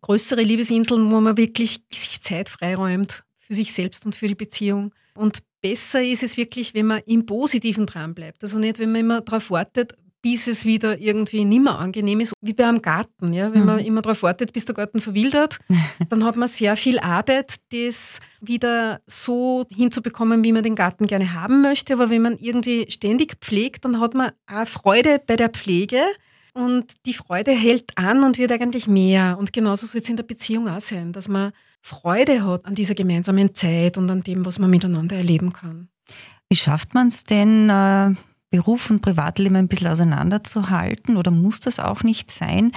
größere 0.02 0.42
Liebesinseln, 0.42 1.10
wo 1.12 1.22
man 1.22 1.38
wirklich 1.38 1.82
sich 1.94 2.22
Zeit 2.22 2.50
freiräumt 2.50 3.24
für 3.36 3.54
sich 3.54 3.72
selbst 3.72 4.06
und 4.06 4.16
für 4.16 4.28
die 4.28 4.36
Beziehung. 4.36 4.94
Und 5.16 5.40
besser 5.62 6.04
ist 6.04 6.24
es 6.24 6.38
wirklich, 6.38 6.74
wenn 6.74 6.88
man 6.88 7.02
im 7.06 7.26
Positiven 7.26 7.86
dran 7.86 8.14
bleibt. 8.14 8.44
Also 8.44 8.60
nicht, 8.60 8.80
wenn 8.80 8.92
man 8.92 9.02
immer 9.02 9.22
darauf 9.22 9.52
wartet, 9.52 9.94
bis 10.22 10.48
es 10.48 10.66
wieder 10.66 11.00
irgendwie 11.00 11.46
nimmer 11.46 11.80
angenehm 11.80 12.20
ist, 12.20 12.34
wie 12.42 12.54
bei 12.54 12.66
einem 12.66 12.82
Garten. 12.82 13.34
Ja? 13.34 13.54
Wenn 13.54 13.62
mhm. 13.62 13.66
man 13.66 13.80
immer 13.80 14.02
darauf 14.02 14.24
wartet, 14.24 14.54
bis 14.54 14.66
der 14.66 14.76
Garten 14.76 15.00
verwildert, 15.00 15.58
dann 16.10 16.24
hat 16.24 16.36
man 16.36 16.48
sehr 16.48 16.76
viel 16.76 17.00
Arbeit, 17.00 17.56
das 17.72 18.20
wieder 18.40 19.02
so 19.08 19.66
hinzubekommen, 19.76 20.44
wie 20.44 20.52
man 20.52 20.64
den 20.64 20.76
Garten 20.76 21.08
gerne 21.08 21.34
haben 21.34 21.62
möchte. 21.62 21.94
Aber 21.94 22.10
wenn 22.10 22.22
man 22.22 22.38
irgendwie 22.38 22.86
ständig 22.90 23.38
pflegt, 23.42 23.86
dann 23.86 24.00
hat 24.00 24.14
man 24.14 24.32
auch 24.48 24.68
Freude 24.68 25.22
bei 25.26 25.36
der 25.36 25.50
Pflege. 25.50 26.02
Und 26.54 27.06
die 27.06 27.14
Freude 27.14 27.52
hält 27.52 27.98
an 27.98 28.24
und 28.24 28.38
wird 28.38 28.52
eigentlich 28.52 28.88
mehr. 28.88 29.38
Und 29.40 29.54
genauso 29.54 29.88
soll 29.88 30.02
es 30.02 30.10
in 30.10 30.18
der 30.18 30.24
Beziehung 30.24 30.68
auch 30.68 30.82
sein, 30.82 31.14
dass 31.14 31.30
man 31.30 31.54
Freude 31.82 32.46
hat 32.46 32.66
an 32.66 32.76
dieser 32.76 32.94
gemeinsamen 32.94 33.56
Zeit 33.56 33.98
und 33.98 34.12
an 34.12 34.22
dem, 34.22 34.46
was 34.46 34.60
man 34.60 34.70
miteinander 34.70 35.16
erleben 35.16 35.54
kann. 35.54 35.90
Wie 36.50 36.58
schafft 36.58 36.94
man 36.94 37.08
es 37.08 37.24
denn, 37.24 37.70
äh, 37.70 38.14
Beruf 38.52 38.90
und 38.90 39.02
Privatleben 39.02 39.56
ein 39.56 39.68
bisschen 39.68 39.88
auseinanderzuhalten 39.88 41.18
oder 41.18 41.32
muss 41.32 41.62
das 41.62 41.80
auch 41.80 42.04
nicht 42.04 42.30
sein? 42.32 42.72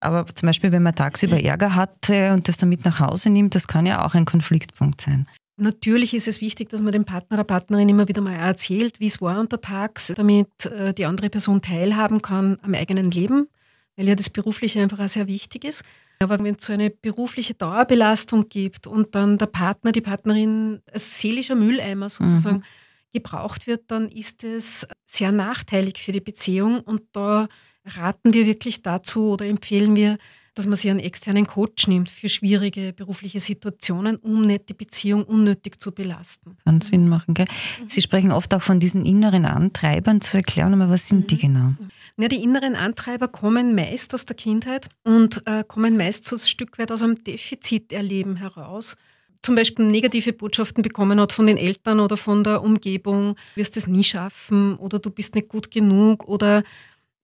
Aber 0.00 0.26
zum 0.26 0.46
Beispiel, 0.46 0.70
wenn 0.70 0.84
man 0.84 0.94
tagsüber 0.94 1.42
Ärger 1.42 1.74
hatte 1.74 2.32
und 2.32 2.46
das 2.46 2.56
dann 2.56 2.68
mit 2.68 2.84
nach 2.84 3.00
Hause 3.00 3.30
nimmt, 3.30 3.54
das 3.54 3.66
kann 3.66 3.84
ja 3.84 4.06
auch 4.06 4.14
ein 4.14 4.24
Konfliktpunkt 4.24 5.00
sein. 5.00 5.26
Natürlich 5.60 6.14
ist 6.14 6.28
es 6.28 6.40
wichtig, 6.40 6.68
dass 6.68 6.82
man 6.82 6.92
dem 6.92 7.04
Partner 7.04 7.38
oder 7.38 7.44
Partnerin 7.44 7.88
immer 7.88 8.06
wieder 8.06 8.22
mal 8.22 8.34
erzählt, 8.34 9.00
wie 9.00 9.06
es 9.06 9.20
war 9.20 9.40
untertags, 9.40 10.12
damit 10.14 10.66
äh, 10.66 10.94
die 10.94 11.04
andere 11.04 11.30
Person 11.30 11.60
teilhaben 11.60 12.22
kann 12.22 12.58
am 12.62 12.74
eigenen 12.74 13.10
Leben, 13.10 13.48
weil 13.96 14.06
ja 14.06 14.14
das 14.14 14.30
Berufliche 14.30 14.80
einfach 14.80 15.00
auch 15.00 15.08
sehr 15.08 15.26
wichtig 15.26 15.64
ist. 15.64 15.82
Aber 16.20 16.38
wenn 16.42 16.54
es 16.54 16.64
so 16.64 16.72
eine 16.72 16.90
berufliche 16.90 17.54
Dauerbelastung 17.54 18.48
gibt 18.48 18.86
und 18.86 19.16
dann 19.16 19.36
der 19.36 19.46
Partner, 19.46 19.90
die 19.90 20.00
Partnerin 20.00 20.80
als 20.92 21.20
seelischer 21.20 21.56
Mülleimer 21.56 22.08
sozusagen 22.08 22.58
mhm. 22.58 22.64
Gebraucht 23.12 23.66
wird, 23.66 23.90
dann 23.90 24.08
ist 24.08 24.44
es 24.44 24.86
sehr 25.06 25.32
nachteilig 25.32 25.98
für 25.98 26.12
die 26.12 26.20
Beziehung. 26.20 26.80
Und 26.80 27.02
da 27.12 27.48
raten 27.84 28.34
wir 28.34 28.46
wirklich 28.46 28.82
dazu 28.82 29.30
oder 29.32 29.46
empfehlen 29.46 29.96
wir, 29.96 30.18
dass 30.58 30.66
man 30.66 30.74
sich 30.74 30.90
einen 30.90 30.98
externen 30.98 31.46
Coach 31.46 31.86
nimmt 31.86 32.10
für 32.10 32.28
schwierige 32.28 32.92
berufliche 32.92 33.38
Situationen, 33.38 34.16
um 34.16 34.42
nicht 34.42 34.68
die 34.68 34.74
Beziehung 34.74 35.22
unnötig 35.22 35.80
zu 35.80 35.92
belasten. 35.92 36.56
Kann 36.64 36.80
Sinn 36.80 37.08
machen, 37.08 37.34
gell? 37.34 37.46
Mhm. 37.80 37.88
Sie 37.88 38.02
sprechen 38.02 38.32
oft 38.32 38.52
auch 38.52 38.62
von 38.62 38.80
diesen 38.80 39.06
inneren 39.06 39.44
Antreibern. 39.44 40.20
Zu 40.20 40.38
erklären, 40.38 40.74
aber 40.74 40.90
was 40.90 41.08
sind 41.08 41.30
die 41.30 41.36
mhm. 41.36 41.40
genau? 41.40 41.74
Ja, 42.16 42.26
die 42.26 42.42
inneren 42.42 42.74
Antreiber 42.74 43.28
kommen 43.28 43.76
meist 43.76 44.12
aus 44.14 44.26
der 44.26 44.34
Kindheit 44.34 44.88
und 45.04 45.46
äh, 45.46 45.62
kommen 45.62 45.96
meist 45.96 46.24
so 46.24 46.34
ein 46.34 46.40
Stück 46.40 46.76
weit 46.80 46.90
aus 46.90 47.02
einem 47.04 47.22
Defiziterleben 47.22 48.34
heraus 48.36 48.96
zum 49.42 49.54
Beispiel 49.54 49.84
negative 49.86 50.32
Botschaften 50.32 50.82
bekommen 50.82 51.20
hat 51.20 51.32
von 51.32 51.46
den 51.46 51.56
Eltern 51.56 52.00
oder 52.00 52.16
von 52.16 52.44
der 52.44 52.62
Umgebung, 52.62 53.34
du 53.54 53.60
wirst 53.60 53.76
es 53.76 53.86
nie 53.86 54.04
schaffen 54.04 54.76
oder 54.76 54.98
du 54.98 55.10
bist 55.10 55.34
nicht 55.34 55.48
gut 55.48 55.70
genug 55.70 56.26
oder 56.28 56.62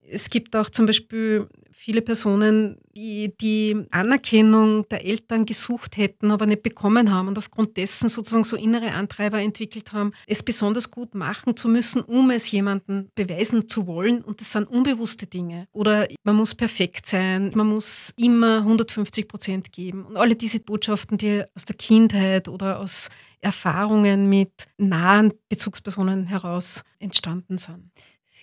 es 0.09 0.31
gibt 0.31 0.55
auch 0.57 0.71
zum 0.71 0.87
Beispiel 0.87 1.49
viele 1.71 2.03
Personen, 2.03 2.79
die 2.97 3.37
die 3.41 3.85
Anerkennung 3.91 4.89
der 4.89 5.05
Eltern 5.05 5.45
gesucht 5.45 5.97
hätten, 5.97 6.31
aber 6.31 6.47
nicht 6.47 6.63
bekommen 6.63 7.13
haben 7.13 7.29
und 7.29 7.37
aufgrund 7.37 7.77
dessen 7.77 8.09
sozusagen 8.09 8.45
so 8.45 8.57
innere 8.57 8.93
Antreiber 8.93 9.41
entwickelt 9.41 9.93
haben, 9.93 10.13
es 10.27 10.43
besonders 10.43 10.91
gut 10.91 11.15
machen 11.15 11.57
zu 11.57 11.69
müssen, 11.69 12.01
um 12.03 12.31
es 12.31 12.51
jemandem 12.51 13.09
beweisen 13.15 13.69
zu 13.69 13.87
wollen. 13.87 14.23
Und 14.23 14.41
das 14.41 14.53
sind 14.53 14.69
unbewusste 14.69 15.27
Dinge. 15.27 15.67
Oder 15.73 16.07
man 16.23 16.37
muss 16.37 16.55
perfekt 16.55 17.07
sein, 17.07 17.51
man 17.55 17.67
muss 17.67 18.15
immer 18.17 18.59
150 18.59 19.27
Prozent 19.27 19.73
geben. 19.73 20.07
Und 20.07 20.17
alle 20.17 20.37
diese 20.37 20.61
Botschaften, 20.61 21.19
die 21.19 21.43
aus 21.55 21.65
der 21.65 21.77
Kindheit 21.77 22.49
oder 22.49 22.79
aus 22.79 23.11
Erfahrungen 23.41 24.29
mit 24.29 24.67
nahen 24.79 25.35
Bezugspersonen 25.49 26.27
heraus 26.27 26.83
entstanden 26.99 27.59
sind. 27.59 27.91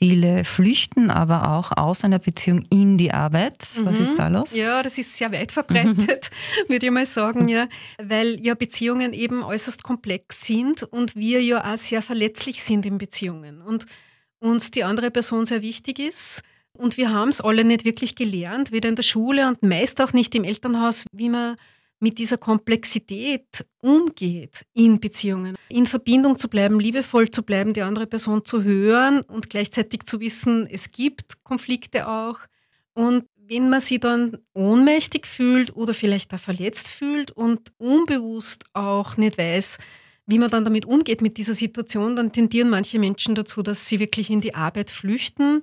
Viele 0.01 0.45
flüchten 0.45 1.11
aber 1.11 1.51
auch 1.51 1.71
aus 1.77 2.03
einer 2.03 2.17
Beziehung 2.17 2.65
in 2.71 2.97
die 2.97 3.13
Arbeit. 3.13 3.59
Was 3.83 3.97
mhm. 3.97 4.03
ist 4.03 4.17
da 4.17 4.29
los? 4.29 4.55
Ja, 4.55 4.81
das 4.81 4.97
ist 4.97 5.15
sehr 5.15 5.31
weit 5.31 5.51
verbreitet, 5.51 6.31
würde 6.67 6.87
ich 6.87 6.91
mal 6.91 7.05
sagen, 7.05 7.47
ja. 7.47 7.67
Weil 8.01 8.39
ja 8.41 8.55
Beziehungen 8.55 9.13
eben 9.13 9.43
äußerst 9.43 9.83
komplex 9.83 10.47
sind 10.47 10.81
und 10.81 11.15
wir 11.15 11.43
ja 11.43 11.71
auch 11.71 11.77
sehr 11.77 12.01
verletzlich 12.01 12.63
sind 12.63 12.87
in 12.87 12.97
Beziehungen. 12.97 13.61
Und 13.61 13.85
uns 14.39 14.71
die 14.71 14.83
andere 14.83 15.11
Person 15.11 15.45
sehr 15.45 15.61
wichtig 15.61 15.99
ist. 15.99 16.41
Und 16.73 16.97
wir 16.97 17.13
haben 17.13 17.29
es 17.29 17.39
alle 17.39 17.63
nicht 17.63 17.85
wirklich 17.85 18.15
gelernt, 18.15 18.71
weder 18.71 18.89
in 18.89 18.95
der 18.95 19.03
Schule 19.03 19.47
und 19.47 19.61
meist 19.61 20.01
auch 20.01 20.13
nicht 20.13 20.33
im 20.33 20.43
Elternhaus, 20.43 21.05
wie 21.11 21.29
man 21.29 21.57
mit 22.01 22.17
dieser 22.17 22.37
Komplexität 22.37 23.65
umgeht 23.79 24.65
in 24.73 24.99
Beziehungen. 24.99 25.55
In 25.69 25.85
Verbindung 25.85 26.37
zu 26.37 26.49
bleiben, 26.49 26.79
liebevoll 26.79 27.29
zu 27.29 27.43
bleiben, 27.43 27.73
die 27.73 27.83
andere 27.83 28.07
Person 28.07 28.43
zu 28.43 28.63
hören 28.63 29.21
und 29.21 29.49
gleichzeitig 29.49 30.03
zu 30.03 30.19
wissen, 30.19 30.67
es 30.69 30.91
gibt 30.91 31.43
Konflikte 31.43 32.07
auch. 32.07 32.39
Und 32.93 33.25
wenn 33.37 33.69
man 33.69 33.81
sich 33.81 33.99
dann 33.99 34.37
ohnmächtig 34.53 35.27
fühlt 35.27 35.75
oder 35.75 35.93
vielleicht 35.93 36.33
auch 36.33 36.39
verletzt 36.39 36.89
fühlt 36.89 37.31
und 37.31 37.71
unbewusst 37.77 38.65
auch 38.73 39.17
nicht 39.17 39.37
weiß, 39.37 39.77
wie 40.25 40.39
man 40.39 40.49
dann 40.49 40.65
damit 40.65 40.85
umgeht 40.85 41.21
mit 41.21 41.37
dieser 41.37 41.53
Situation, 41.53 42.15
dann 42.15 42.31
tendieren 42.31 42.69
manche 42.69 42.97
Menschen 42.97 43.35
dazu, 43.35 43.61
dass 43.61 43.87
sie 43.87 43.99
wirklich 43.99 44.29
in 44.29 44.41
die 44.41 44.55
Arbeit 44.55 44.89
flüchten 44.89 45.61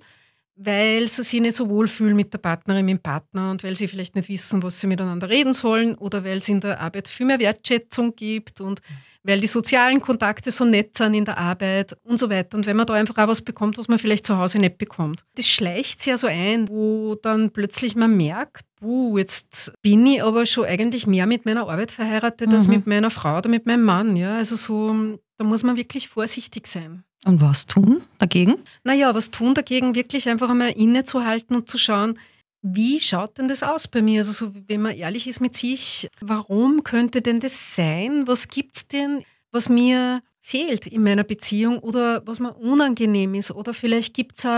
weil 0.60 1.06
sie 1.06 1.22
sich 1.22 1.40
nicht 1.40 1.54
so 1.54 1.68
wohlfühlen 1.68 2.16
mit 2.16 2.32
der 2.32 2.38
Partnerin, 2.38 2.84
mit 2.84 2.96
dem 2.96 3.02
Partner 3.02 3.50
und 3.50 3.62
weil 3.62 3.76
sie 3.76 3.86
vielleicht 3.86 4.16
nicht 4.16 4.28
wissen, 4.28 4.62
was 4.62 4.80
sie 4.80 4.88
miteinander 4.88 5.28
reden 5.28 5.54
sollen 5.54 5.94
oder 5.94 6.24
weil 6.24 6.38
es 6.38 6.48
in 6.48 6.60
der 6.60 6.80
Arbeit 6.80 7.06
viel 7.06 7.26
mehr 7.26 7.38
Wertschätzung 7.38 8.14
gibt 8.16 8.60
und 8.60 8.80
weil 9.22 9.40
die 9.40 9.46
sozialen 9.46 10.00
Kontakte 10.00 10.50
so 10.50 10.64
nett 10.64 10.96
sind 10.96 11.14
in 11.14 11.24
der 11.24 11.38
Arbeit 11.38 11.96
und 12.02 12.18
so 12.18 12.30
weiter. 12.30 12.56
Und 12.56 12.66
wenn 12.66 12.76
man 12.76 12.86
da 12.86 12.94
einfach 12.94 13.18
auch 13.18 13.28
was 13.28 13.42
bekommt, 13.42 13.78
was 13.78 13.88
man 13.88 13.98
vielleicht 13.98 14.26
zu 14.26 14.38
Hause 14.38 14.58
nicht 14.58 14.78
bekommt. 14.78 15.24
Das 15.34 15.46
schleicht 15.46 16.00
sich 16.00 16.10
ja 16.10 16.16
so 16.16 16.26
ein, 16.26 16.68
wo 16.68 17.14
dann 17.14 17.50
plötzlich 17.50 17.94
man 17.94 18.16
merkt, 18.16 18.62
puh, 18.76 19.18
jetzt 19.18 19.72
bin 19.82 20.06
ich 20.06 20.22
aber 20.22 20.46
schon 20.46 20.64
eigentlich 20.64 21.06
mehr 21.06 21.26
mit 21.26 21.44
meiner 21.44 21.68
Arbeit 21.68 21.92
verheiratet 21.92 22.48
mhm. 22.48 22.54
als 22.54 22.68
mit 22.68 22.86
meiner 22.86 23.10
Frau 23.10 23.38
oder 23.38 23.48
mit 23.48 23.66
meinem 23.66 23.84
Mann. 23.84 24.16
Ja? 24.16 24.36
Also 24.36 24.56
so, 24.56 25.18
da 25.36 25.44
muss 25.44 25.62
man 25.62 25.76
wirklich 25.76 26.08
vorsichtig 26.08 26.66
sein. 26.66 27.04
Und 27.24 27.40
was 27.40 27.66
tun 27.66 28.02
dagegen? 28.18 28.56
Naja, 28.84 29.14
was 29.14 29.30
tun 29.30 29.54
dagegen, 29.54 29.94
wirklich 29.94 30.28
einfach 30.28 30.50
einmal 30.50 30.70
innezuhalten 30.70 31.56
und 31.56 31.68
zu 31.68 31.78
schauen, 31.78 32.18
wie 32.62 33.00
schaut 33.00 33.38
denn 33.38 33.48
das 33.48 33.62
aus 33.62 33.88
bei 33.88 34.02
mir? 34.02 34.20
Also, 34.20 34.32
so, 34.32 34.54
wenn 34.66 34.82
man 34.82 34.96
ehrlich 34.96 35.26
ist 35.26 35.40
mit 35.40 35.54
sich, 35.54 36.08
warum 36.20 36.82
könnte 36.82 37.22
denn 37.22 37.38
das 37.38 37.76
sein? 37.76 38.26
Was 38.26 38.48
gibt 38.48 38.76
es 38.76 38.88
denn, 38.88 39.24
was 39.52 39.68
mir 39.68 40.22
fehlt 40.40 40.86
in 40.86 41.02
meiner 41.02 41.24
Beziehung 41.24 41.78
oder 41.78 42.26
was 42.26 42.40
mir 42.40 42.54
unangenehm 42.56 43.34
ist? 43.34 43.50
Oder 43.50 43.74
vielleicht 43.74 44.14
gibt 44.14 44.38
es 44.38 44.48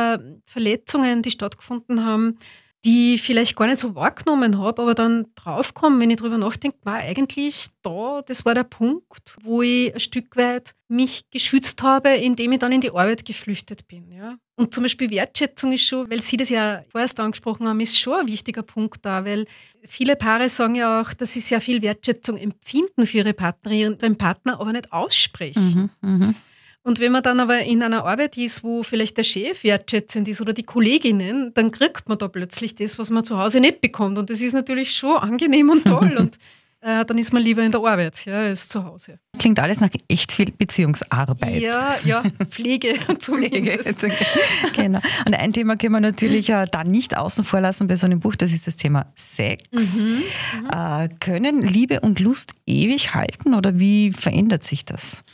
Verletzungen, 0.47 1.23
die 1.23 1.31
stattgefunden 1.31 2.05
haben, 2.05 2.39
die 2.85 3.15
ich 3.15 3.23
vielleicht 3.23 3.57
gar 3.57 3.67
nicht 3.67 3.79
so 3.79 3.95
wahrgenommen 3.95 4.59
habe, 4.59 4.83
aber 4.83 4.95
dann 4.95 5.27
draufkommen, 5.35 6.01
wenn 6.01 6.11
ich 6.11 6.17
drüber 6.17 6.39
nachdenke, 6.39 6.79
war 6.83 6.95
eigentlich 6.95 7.67
da, 7.83 8.23
das 8.23 8.45
war 8.47 8.55
der 8.55 8.65
Punkt, 8.65 9.37
wo 9.43 9.61
ich 9.61 9.93
ein 9.93 10.01
Stück 10.01 10.37
weit 10.37 10.75
mich 10.89 11.29
geschützt 11.31 11.83
habe, 11.83 12.11
indem 12.11 12.53
ich 12.53 12.59
dann 12.59 12.73
in 12.73 12.81
die 12.81 12.91
Arbeit 12.91 13.25
geflüchtet 13.25 13.87
bin. 13.87 14.11
Ja. 14.11 14.37
Und 14.57 14.75
zum 14.75 14.83
Beispiel 14.83 15.11
Wertschätzung 15.11 15.73
ist 15.73 15.85
schon, 15.85 16.11
weil 16.11 16.21
Sie 16.21 16.39
das 16.39 16.49
ja 16.49 16.83
vorerst 16.89 17.21
angesprochen 17.21 17.69
haben, 17.69 17.81
ist 17.81 17.99
schon 17.99 18.21
ein 18.21 18.27
wichtiger 18.27 18.63
Punkt 18.63 19.05
da, 19.05 19.25
weil 19.25 19.45
viele 19.83 20.17
Paare 20.17 20.49
sagen 20.49 20.75
ja 20.75 21.01
auch, 21.03 21.13
dass 21.13 21.35
sie 21.35 21.41
sehr 21.41 21.61
viel 21.61 21.83
Wertschätzung 21.83 22.37
empfinden 22.37 23.07
für 23.07 23.19
ihre 23.19 23.35
Partnerin, 23.35 23.99
den 23.99 24.17
Partner 24.17 24.59
aber 24.59 24.73
nicht 24.73 24.93
aussprechen. 24.93 25.91
Mhm, 26.01 26.19
mh. 26.21 26.35
Und 26.83 26.99
wenn 26.99 27.13
man 27.13 27.23
dann 27.23 27.41
aber 27.41 27.59
in 27.61 27.83
einer 27.83 28.05
Arbeit 28.07 28.39
ist, 28.39 28.65
wo 28.65 28.83
vielleicht 28.83 29.19
der 29.19 29.23
Chef 29.23 29.65
wertschätzend 29.65 30.29
ist 30.29 30.41
oder 30.41 30.55
die 30.55 30.63
Kolleginnen, 30.63 31.53
dann 31.53 31.71
kriegt 31.71 32.09
man 32.09 32.17
da 32.17 32.29
plötzlich 32.29 32.75
das, 32.75 32.99
was 32.99 33.11
man 33.11 33.25
zu 33.25 33.39
Hause 33.39 33.61
nicht 33.61 33.83
bekommt. 33.83 34.17
Und 34.17 34.31
das 34.31 34.41
ist 34.41 34.55
natürlich 34.55 34.95
schon 34.95 35.19
angenehm 35.19 35.69
und 35.69 35.87
toll. 35.87 36.17
und 36.19 36.39
äh, 36.81 37.05
dann 37.05 37.19
ist 37.19 37.35
man 37.35 37.43
lieber 37.43 37.63
in 37.63 37.71
der 37.71 37.83
Arbeit 37.83 38.25
ja, 38.25 38.39
als 38.39 38.67
zu 38.67 38.83
Hause. 38.83 39.19
Klingt 39.39 39.61
alles 39.61 39.81
nach 39.81 39.91
echt 40.09 40.33
viel 40.33 40.53
Beziehungsarbeit. 40.53 41.61
Ja, 41.61 41.99
ja, 42.05 42.23
Pflege 42.49 42.95
zumindest. 43.19 44.01
Pflege. 44.01 44.17
genau. 44.75 45.01
Und 45.27 45.35
ein 45.35 45.53
Thema 45.53 45.77
können 45.77 45.93
wir 45.93 46.01
natürlich 46.01 46.49
äh, 46.49 46.65
da 46.71 46.83
nicht 46.83 47.15
außen 47.15 47.45
vor 47.45 47.61
lassen 47.61 47.89
bei 47.89 47.95
so 47.95 48.07
einem 48.07 48.21
Buch, 48.21 48.37
das 48.37 48.53
ist 48.53 48.67
das 48.67 48.77
Thema 48.77 49.07
Sex. 49.17 49.65
Mhm, 49.71 50.23
mhm. 50.63 50.71
äh, 50.73 51.09
können 51.21 51.61
Liebe 51.61 52.01
und 52.01 52.21
Lust 52.21 52.53
ewig 52.67 53.15
halten 53.15 53.53
oder 53.55 53.79
wie 53.79 54.13
verändert 54.13 54.65
sich 54.65 54.87
das? 54.87 55.25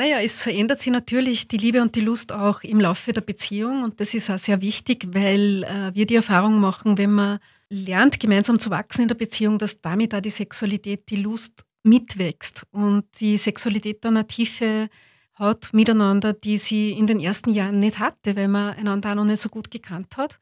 Naja, 0.00 0.18
es 0.22 0.42
verändert 0.42 0.80
sich 0.80 0.90
natürlich 0.90 1.46
die 1.46 1.58
Liebe 1.58 1.82
und 1.82 1.94
die 1.94 2.00
Lust 2.00 2.32
auch 2.32 2.62
im 2.62 2.80
Laufe 2.80 3.12
der 3.12 3.20
Beziehung 3.20 3.82
und 3.82 4.00
das 4.00 4.14
ist 4.14 4.30
auch 4.30 4.38
sehr 4.38 4.62
wichtig, 4.62 5.06
weil 5.12 5.62
äh, 5.64 5.94
wir 5.94 6.06
die 6.06 6.14
Erfahrung 6.14 6.58
machen, 6.58 6.96
wenn 6.96 7.12
man 7.12 7.38
lernt, 7.68 8.18
gemeinsam 8.18 8.58
zu 8.58 8.70
wachsen 8.70 9.02
in 9.02 9.08
der 9.08 9.14
Beziehung, 9.14 9.58
dass 9.58 9.82
damit 9.82 10.14
auch 10.14 10.22
die 10.22 10.30
Sexualität, 10.30 11.10
die 11.10 11.16
Lust 11.16 11.66
mitwächst 11.82 12.64
und 12.70 13.04
die 13.20 13.36
Sexualität 13.36 14.02
dann 14.02 14.16
eine 14.16 14.26
Tiefe 14.26 14.88
hat 15.34 15.74
miteinander, 15.74 16.32
die 16.32 16.56
sie 16.56 16.92
in 16.92 17.06
den 17.06 17.20
ersten 17.20 17.52
Jahren 17.52 17.78
nicht 17.78 17.98
hatte, 17.98 18.36
weil 18.36 18.48
man 18.48 18.72
einander 18.76 19.10
auch 19.10 19.16
noch 19.16 19.24
nicht 19.26 19.42
so 19.42 19.50
gut 19.50 19.70
gekannt 19.70 20.16
hat. 20.16 20.40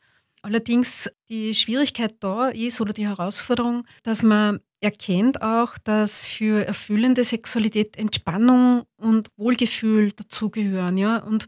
Allerdings 0.48 1.10
die 1.28 1.52
Schwierigkeit 1.52 2.14
da 2.20 2.48
ist 2.48 2.80
oder 2.80 2.94
die 2.94 3.06
Herausforderung, 3.06 3.84
dass 4.02 4.22
man 4.22 4.60
erkennt 4.80 5.42
auch, 5.42 5.76
dass 5.76 6.24
für 6.24 6.64
erfüllende 6.64 7.22
Sexualität 7.22 7.98
Entspannung 7.98 8.84
und 8.96 9.28
Wohlgefühl 9.36 10.12
dazugehören. 10.12 10.96
Ja? 10.96 11.18
Und 11.18 11.44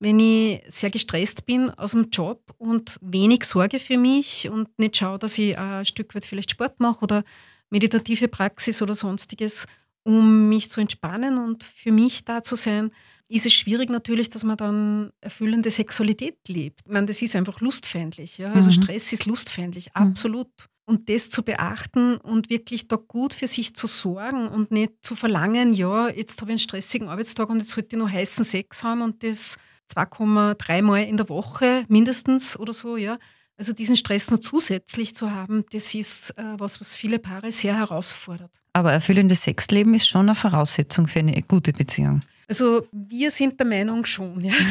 wenn 0.00 0.20
ich 0.20 0.60
sehr 0.68 0.90
gestresst 0.90 1.46
bin 1.46 1.70
aus 1.70 1.92
dem 1.92 2.10
Job 2.10 2.42
und 2.58 2.98
wenig 3.00 3.44
Sorge 3.44 3.78
für 3.78 3.96
mich 3.96 4.50
und 4.50 4.68
nicht 4.78 4.98
schaue, 4.98 5.18
dass 5.18 5.38
ich 5.38 5.56
ein 5.56 5.86
Stück 5.86 6.14
weit 6.14 6.26
vielleicht 6.26 6.50
Sport 6.50 6.78
mache 6.78 7.04
oder 7.04 7.24
meditative 7.70 8.28
Praxis 8.28 8.82
oder 8.82 8.94
sonstiges, 8.94 9.64
um 10.02 10.50
mich 10.50 10.68
zu 10.68 10.82
entspannen 10.82 11.38
und 11.38 11.64
für 11.64 11.90
mich 11.90 12.26
da 12.26 12.42
zu 12.42 12.56
sein, 12.56 12.90
ist 13.32 13.46
es 13.46 13.54
schwierig 13.54 13.88
natürlich, 13.88 14.28
dass 14.30 14.44
man 14.44 14.56
dann 14.56 15.12
erfüllende 15.20 15.70
Sexualität 15.70 16.36
lebt. 16.48 16.80
Ich 16.84 16.92
meine, 16.92 17.06
das 17.06 17.22
ist 17.22 17.34
einfach 17.34 17.60
lustfeindlich. 17.60 18.38
Ja? 18.38 18.52
Also 18.52 18.68
mhm. 18.68 18.82
Stress 18.82 19.12
ist 19.12 19.26
lustfeindlich, 19.26 19.86
mhm. 19.86 20.08
absolut. 20.08 20.50
Und 20.84 21.08
das 21.08 21.30
zu 21.30 21.42
beachten 21.42 22.16
und 22.16 22.50
wirklich 22.50 22.88
da 22.88 22.96
gut 22.96 23.32
für 23.32 23.46
sich 23.46 23.74
zu 23.74 23.86
sorgen 23.86 24.48
und 24.48 24.72
nicht 24.72 24.92
zu 25.00 25.14
verlangen, 25.14 25.72
ja, 25.74 26.08
jetzt 26.08 26.40
habe 26.40 26.50
ich 26.50 26.54
einen 26.54 26.58
stressigen 26.58 27.08
Arbeitstag 27.08 27.48
und 27.48 27.60
jetzt 27.60 27.70
sollte 27.70 27.96
ich 27.96 28.02
noch 28.02 28.10
heißen 28.10 28.44
Sex 28.44 28.82
haben 28.82 29.00
und 29.00 29.22
das 29.22 29.58
2,3 29.94 30.82
Mal 30.82 31.04
in 31.04 31.16
der 31.16 31.28
Woche 31.28 31.84
mindestens 31.88 32.58
oder 32.58 32.72
so, 32.72 32.96
ja. 32.96 33.18
Also 33.56 33.72
diesen 33.72 33.96
Stress 33.96 34.30
nur 34.30 34.40
zusätzlich 34.40 35.14
zu 35.14 35.30
haben, 35.30 35.64
das 35.72 35.94
ist 35.94 36.30
äh, 36.38 36.42
was, 36.58 36.80
was 36.80 36.96
viele 36.96 37.18
Paare 37.18 37.52
sehr 37.52 37.76
herausfordert. 37.76 38.50
Aber 38.72 38.92
erfüllendes 38.92 39.42
Sexleben 39.42 39.94
ist 39.94 40.08
schon 40.08 40.28
eine 40.28 40.34
Voraussetzung 40.34 41.06
für 41.06 41.20
eine 41.20 41.40
gute 41.42 41.72
Beziehung. 41.72 42.20
Also 42.48 42.86
wir 42.92 43.30
sind 43.30 43.58
der 43.58 43.66
Meinung 43.66 44.04
schon, 44.04 44.40
ja. 44.44 44.52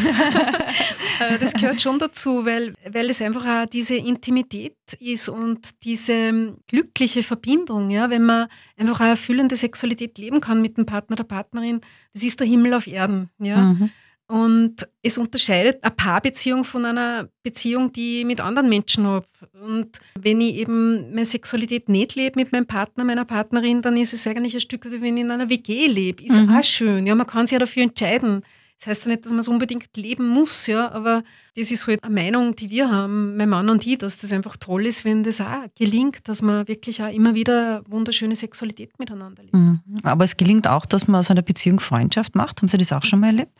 Äh, 1.20 1.38
das 1.38 1.54
gehört 1.54 1.80
schon 1.80 2.00
dazu, 2.00 2.46
weil, 2.48 2.74
weil 2.90 3.08
es 3.12 3.22
einfach 3.22 3.46
auch 3.46 3.68
diese 3.68 3.96
Intimität 3.96 4.76
ist 5.00 5.30
und 5.30 5.70
diese 5.84 6.14
ähm, 6.14 6.58
glückliche 6.66 7.22
Verbindung, 7.22 7.92
ja, 7.92 8.10
wenn 8.10 8.24
man 8.24 8.48
einfach 8.76 9.02
eine 9.02 9.12
erfüllende 9.12 9.56
Sexualität 9.56 10.18
leben 10.18 10.42
kann 10.42 10.64
mit 10.64 10.78
dem 10.78 10.88
Partner, 10.88 11.16
der 11.16 11.26
Partnerin, 11.26 11.80
das 12.14 12.24
ist 12.24 12.40
der 12.40 12.48
Himmel 12.48 12.74
auf 12.74 12.88
Erden, 12.88 13.30
ja. 13.38 13.58
Mhm. 13.58 13.92
Und 14.32 14.88
es 15.04 15.18
unterscheidet 15.18 15.84
eine 15.84 15.94
Paarbeziehung 15.94 16.64
von 16.64 16.86
einer 16.86 17.28
Beziehung, 17.44 17.92
die 17.92 18.20
ich 18.20 18.26
mit 18.26 18.40
anderen 18.40 18.70
Menschen 18.70 19.06
habe. 19.06 19.26
Und 19.62 20.00
wenn 20.18 20.40
ich 20.40 20.56
eben 20.56 21.10
meine 21.10 21.26
Sexualität 21.26 21.90
nicht 21.90 22.16
lebe 22.16 22.40
mit 22.40 22.54
meinem 22.54 22.66
Partner, 22.66 23.04
meiner 23.04 23.26
Partnerin, 23.26 23.82
dann 23.82 23.98
ist 23.98 24.14
es 24.14 24.26
eigentlich 24.26 24.54
ein 24.54 24.62
Stück, 24.62 24.86
wie 24.86 25.02
wenn 25.02 25.18
ich 25.18 25.24
in 25.24 25.32
einer 25.32 25.50
WG 25.50 25.86
lebe. 25.88 26.24
Ist 26.24 26.40
mhm. 26.40 26.50
auch 26.50 26.64
schön. 26.64 27.06
Ja, 27.06 27.14
man 27.14 27.28
kann 27.28 27.46
sich 27.46 27.56
ja 27.56 27.60
dafür 27.60 27.84
entscheiden. 27.84 28.42
Das 28.80 28.88
heißt 28.88 29.06
ja 29.06 29.12
nicht, 29.12 29.26
dass 29.26 29.34
man 29.34 29.42
es 29.42 29.50
unbedingt 29.50 29.90
leben 29.98 30.30
muss, 30.30 30.66
ja, 30.66 30.90
aber 30.92 31.24
das 31.56 31.70
ist 31.70 31.86
halt 31.86 32.02
eine 32.02 32.16
Meinung, 32.16 32.56
die 32.56 32.70
wir 32.70 32.90
haben, 32.90 33.36
mein 33.36 33.50
Mann 33.50 33.70
und 33.70 33.86
ich, 33.86 33.98
dass 33.98 34.18
das 34.18 34.32
einfach 34.32 34.56
toll 34.58 34.88
ist, 34.88 35.04
wenn 35.04 35.24
das 35.24 35.42
auch 35.42 35.66
gelingt, 35.78 36.28
dass 36.28 36.42
man 36.42 36.68
wirklich 36.70 37.04
auch 37.04 37.14
immer 37.14 37.36
wieder 37.36 37.84
wunderschöne 37.88 38.36
Sexualität 38.36 38.98
miteinander 38.98 39.44
lebt. 39.44 39.54
Mhm. 39.54 39.82
Aber 40.04 40.24
es 40.24 40.36
gelingt 40.38 40.68
auch, 40.68 40.88
dass 40.88 41.08
man 41.08 41.20
aus 41.20 41.30
einer 41.30 41.44
Beziehung 41.44 41.80
Freundschaft 41.80 42.34
macht. 42.34 42.62
Haben 42.62 42.70
Sie 42.70 42.78
das 42.78 42.92
auch 42.94 43.06
schon 43.06 43.20
mal 43.20 43.28
erlebt? 43.28 43.52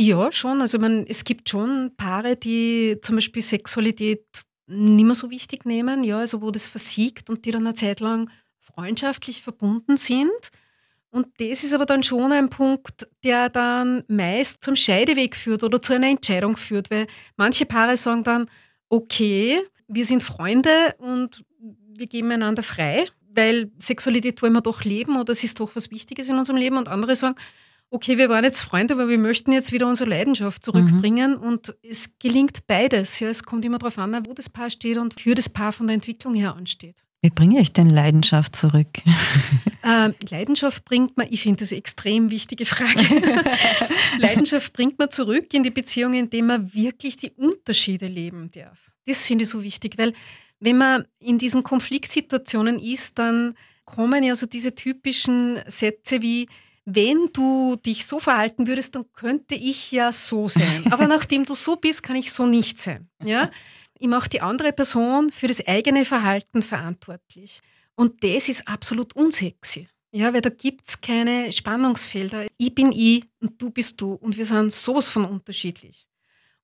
Ja, 0.00 0.30
schon. 0.30 0.60
Also 0.60 0.78
man, 0.78 1.04
es 1.08 1.24
gibt 1.24 1.48
schon 1.48 1.90
Paare, 1.96 2.36
die 2.36 2.98
zum 3.02 3.16
Beispiel 3.16 3.42
Sexualität 3.42 4.24
nicht 4.68 5.04
mehr 5.04 5.14
so 5.14 5.30
wichtig 5.30 5.64
nehmen, 5.64 6.04
ja, 6.04 6.18
also 6.18 6.40
wo 6.40 6.50
das 6.52 6.68
versiegt 6.68 7.30
und 7.30 7.44
die 7.44 7.50
dann 7.50 7.66
eine 7.66 7.74
Zeit 7.74 7.98
lang 8.00 8.30
freundschaftlich 8.60 9.42
verbunden 9.42 9.96
sind. 9.96 10.30
Und 11.10 11.26
das 11.38 11.64
ist 11.64 11.74
aber 11.74 11.86
dann 11.86 12.02
schon 12.02 12.30
ein 12.32 12.48
Punkt, 12.48 13.08
der 13.24 13.48
dann 13.48 14.04
meist 14.08 14.62
zum 14.62 14.76
Scheideweg 14.76 15.34
führt 15.34 15.64
oder 15.64 15.80
zu 15.80 15.94
einer 15.94 16.08
Entscheidung 16.08 16.56
führt, 16.56 16.90
weil 16.90 17.06
manche 17.36 17.66
Paare 17.66 17.96
sagen 17.96 18.22
dann, 18.22 18.46
okay, 18.90 19.60
wir 19.88 20.04
sind 20.04 20.22
Freunde 20.22 20.94
und 20.98 21.44
wir 21.88 22.06
geben 22.06 22.30
einander 22.30 22.62
frei, 22.62 23.08
weil 23.34 23.72
Sexualität 23.78 24.40
wollen 24.42 24.52
wir 24.52 24.60
doch 24.60 24.84
leben 24.84 25.16
oder 25.16 25.32
es 25.32 25.42
ist 25.42 25.58
doch 25.58 25.74
was 25.74 25.90
Wichtiges 25.90 26.28
in 26.28 26.38
unserem 26.38 26.58
Leben 26.58 26.76
und 26.76 26.88
andere 26.88 27.16
sagen, 27.16 27.36
okay, 27.90 28.18
wir 28.18 28.28
waren 28.28 28.44
jetzt 28.44 28.62
Freunde, 28.62 28.94
aber 28.94 29.08
wir 29.08 29.18
möchten 29.18 29.52
jetzt 29.52 29.72
wieder 29.72 29.86
unsere 29.86 30.10
Leidenschaft 30.10 30.64
zurückbringen 30.64 31.36
mhm. 31.38 31.42
und 31.42 31.74
es 31.82 32.18
gelingt 32.18 32.66
beides. 32.66 33.20
Ja, 33.20 33.28
es 33.28 33.42
kommt 33.42 33.64
immer 33.64 33.78
darauf 33.78 33.98
an, 33.98 34.26
wo 34.26 34.34
das 34.34 34.48
Paar 34.48 34.70
steht 34.70 34.98
und 34.98 35.18
für 35.20 35.34
das 35.34 35.48
Paar 35.48 35.72
von 35.72 35.86
der 35.86 35.94
Entwicklung 35.94 36.34
her 36.34 36.54
ansteht. 36.54 37.02
Wie 37.20 37.30
bringe 37.30 37.60
ich 37.60 37.72
denn 37.72 37.90
Leidenschaft 37.90 38.56
zurück? 38.56 38.88
Ähm, 39.84 40.14
Leidenschaft 40.28 40.84
bringt 40.84 41.16
man, 41.16 41.28
ich 41.30 41.42
finde 41.42 41.60
das 41.60 41.70
eine 41.70 41.78
extrem 41.78 42.30
wichtige 42.30 42.66
Frage. 42.66 43.00
Leidenschaft 44.18 44.74
bringt 44.74 44.98
man 44.98 45.10
zurück 45.10 45.54
in 45.54 45.62
die 45.62 45.70
Beziehung, 45.70 46.12
indem 46.12 46.48
man 46.48 46.74
wirklich 46.74 47.16
die 47.16 47.30
Unterschiede 47.30 48.06
leben 48.06 48.50
darf. 48.50 48.90
Das 49.06 49.24
finde 49.24 49.44
ich 49.44 49.48
so 49.48 49.62
wichtig, 49.62 49.96
weil 49.96 50.12
wenn 50.60 50.76
man 50.76 51.06
in 51.20 51.38
diesen 51.38 51.62
Konfliktsituationen 51.62 52.78
ist, 52.78 53.18
dann 53.18 53.54
kommen 53.86 54.24
ja 54.24 54.36
so 54.36 54.46
diese 54.46 54.74
typischen 54.74 55.60
Sätze 55.68 56.20
wie, 56.20 56.48
wenn 56.90 57.28
du 57.34 57.76
dich 57.76 58.06
so 58.06 58.18
verhalten 58.18 58.66
würdest, 58.66 58.94
dann 58.94 59.04
könnte 59.12 59.54
ich 59.54 59.92
ja 59.92 60.10
so 60.10 60.48
sein. 60.48 60.90
Aber 60.90 61.06
nachdem 61.06 61.44
du 61.44 61.54
so 61.54 61.76
bist, 61.76 62.02
kann 62.02 62.16
ich 62.16 62.32
so 62.32 62.46
nicht 62.46 62.80
sein. 62.80 63.10
Ja? 63.22 63.50
Ich 63.98 64.08
mache 64.08 64.30
die 64.30 64.40
andere 64.40 64.72
Person 64.72 65.30
für 65.30 65.48
das 65.48 65.66
eigene 65.66 66.06
Verhalten 66.06 66.62
verantwortlich. 66.62 67.60
Und 67.94 68.24
das 68.24 68.48
ist 68.48 68.66
absolut 68.66 69.14
unsexy. 69.14 69.86
Ja, 70.12 70.32
weil 70.32 70.40
da 70.40 70.48
gibt 70.48 70.88
es 70.88 70.98
keine 70.98 71.52
Spannungsfelder. 71.52 72.46
Ich 72.56 72.74
bin 72.74 72.90
ich 72.92 73.24
und 73.40 73.60
du 73.60 73.68
bist 73.68 74.00
du 74.00 74.14
und 74.14 74.38
wir 74.38 74.46
sind 74.46 74.72
sowas 74.72 75.10
von 75.10 75.26
unterschiedlich. 75.26 76.06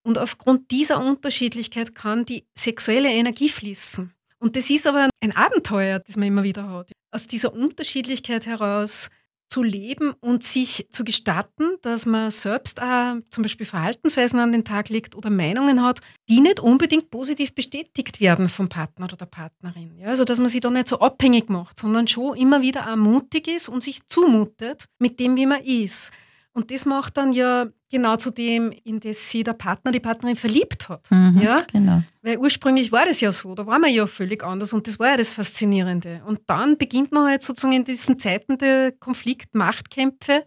Und 0.03 0.17
aufgrund 0.17 0.71
dieser 0.71 1.05
Unterschiedlichkeit 1.05 1.95
kann 1.95 2.25
die 2.25 2.47
sexuelle 2.55 3.11
Energie 3.11 3.51
fließen. 3.51 4.11
Und 4.39 4.57
das 4.57 4.71
ist 4.71 4.87
aber 4.87 5.11
ein 5.21 5.37
Abenteuer, 5.37 5.99
das 5.99 6.17
man 6.17 6.29
immer 6.29 6.45
wieder 6.45 6.67
hat. 6.71 6.93
Aus 7.11 7.27
dieser 7.27 7.53
Unterschiedlichkeit 7.53 8.47
heraus 8.47 9.11
zu 9.55 9.63
leben 9.63 10.15
und 10.21 10.43
sich 10.43 10.89
zu 10.91 11.05
gestatten, 11.05 11.77
dass 11.83 12.07
man 12.07 12.33
selbst 12.33 12.83
auch 12.83 13.15
zum 13.31 13.43
Beispiel 13.45 13.65
Verhaltensweisen 13.65 14.41
an 14.41 14.51
den 14.51 14.65
Tag 14.65 14.89
legt 14.89 15.15
oder 15.15 15.31
Meinungen 15.31 15.81
hat, 15.81 16.01
die 16.29 16.41
nicht 16.41 16.59
unbedingt 16.59 17.09
positiv 17.09 17.55
bestätigt 17.55 18.21
werden 18.21 18.49
vom 18.49 18.69
Partner 18.69 19.05
oder 19.05 19.17
der 19.17 19.27
Partnerin. 19.27 19.97
Ja, 19.97 20.09
also 20.09 20.25
dass 20.25 20.41
man 20.41 20.49
sich 20.49 20.61
da 20.61 20.71
nicht 20.71 20.89
so 20.89 20.99
abhängig 20.99 21.51
macht, 21.51 21.79
sondern 21.79 22.09
schon 22.09 22.37
immer 22.37 22.63
wieder 22.63 22.93
auch 22.93 22.97
mutig 22.97 23.47
ist 23.47 23.69
und 23.69 23.81
sich 23.81 24.01
zumutet 24.09 24.87
mit 24.99 25.21
dem, 25.21 25.37
wie 25.37 25.47
man 25.47 25.63
ist. 25.63 26.11
Und 26.55 26.71
das 26.71 26.87
macht 26.87 27.17
dann 27.17 27.33
ja 27.33 27.67
genau 27.91 28.17
zu 28.17 28.31
dem, 28.31 28.73
in 28.85 29.01
das 29.01 29.31
sich 29.31 29.43
der 29.43 29.55
Partner, 29.55 29.91
die 29.91 29.99
Partnerin 30.01 30.37
verliebt 30.37 30.89
hat. 30.89 31.11
Mhm, 31.11 31.41
ja? 31.43 31.67
Genau. 31.73 32.03
Weil 32.23 32.39
ursprünglich 32.39 32.93
war 32.93 33.05
das 33.05 33.21
ja 33.21 33.33
so, 33.33 33.57
da 33.57 33.67
war 33.67 33.81
man 33.81 33.91
ja 33.91 34.07
völlig 34.07 34.45
anders 34.45 34.73
und 34.73 34.87
das 34.87 35.01
war 35.01 35.11
ja 35.11 35.17
das 35.17 35.35
Faszinierende. 35.35 36.23
Und 36.27 36.41
dann 36.47 36.79
beginnt 36.79 37.11
man 37.11 37.27
halt 37.27 37.43
sozusagen 37.43 37.75
in 37.75 37.85
diesen 37.85 38.21
Zeiten 38.21 38.57
der 38.57 38.93
Konflikt-Machtkämpfe, 38.93 40.45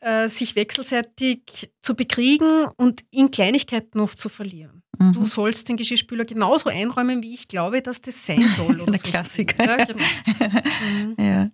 äh, 0.00 0.28
sich 0.28 0.56
wechselseitig 0.56 1.70
zu 1.80 1.94
bekriegen 1.94 2.68
und 2.76 3.02
in 3.10 3.30
Kleinigkeiten 3.30 4.00
oft 4.00 4.18
zu 4.18 4.28
verlieren. 4.28 4.82
Mhm. 4.98 5.12
Du 5.14 5.24
sollst 5.24 5.68
den 5.70 5.76
Geschirrspüler 5.76 6.26
genauso 6.26 6.68
einräumen, 6.68 7.22
wie 7.22 7.32
ich 7.32 7.48
glaube, 7.48 7.80
dass 7.80 8.02
das 8.02 8.26
sein 8.26 8.48
soll. 8.50 8.76
der 8.86 8.94
so 8.94 9.10
Klassiker. 9.10 9.64
Ja, 9.64 9.84
genau. 9.84 10.04
mhm. 11.16 11.16
ja. 11.18 11.50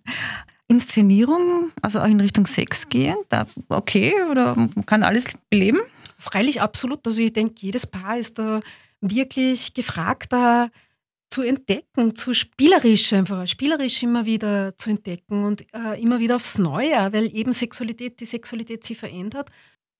Inszenierung, 0.73 1.71
also 1.81 1.99
auch 1.99 2.07
in 2.07 2.19
Richtung 2.19 2.47
Sex 2.47 2.89
gehen, 2.89 3.15
da 3.29 3.45
okay 3.69 4.13
oder 4.29 4.55
man 4.55 4.85
kann 4.85 5.03
alles 5.03 5.27
beleben? 5.49 5.79
Freilich 6.17 6.61
absolut. 6.61 7.05
Also 7.05 7.21
ich 7.21 7.33
denke, 7.33 7.55
jedes 7.59 7.85
Paar 7.85 8.17
ist 8.17 8.39
da 8.39 8.59
wirklich 9.01 9.73
gefragt, 9.73 10.31
da 10.31 10.69
zu 11.29 11.41
entdecken, 11.41 12.15
zu 12.15 12.33
spielerisch 12.33 13.11
einfach, 13.13 13.47
spielerisch 13.47 14.03
immer 14.03 14.25
wieder 14.25 14.77
zu 14.77 14.91
entdecken 14.91 15.43
und 15.43 15.65
äh, 15.73 15.99
immer 16.01 16.19
wieder 16.19 16.35
aufs 16.35 16.57
Neue, 16.57 17.11
weil 17.11 17.35
eben 17.35 17.53
Sexualität, 17.53 18.19
die 18.19 18.25
Sexualität 18.25 18.83
sie 18.83 18.95
verändert, 18.95 19.49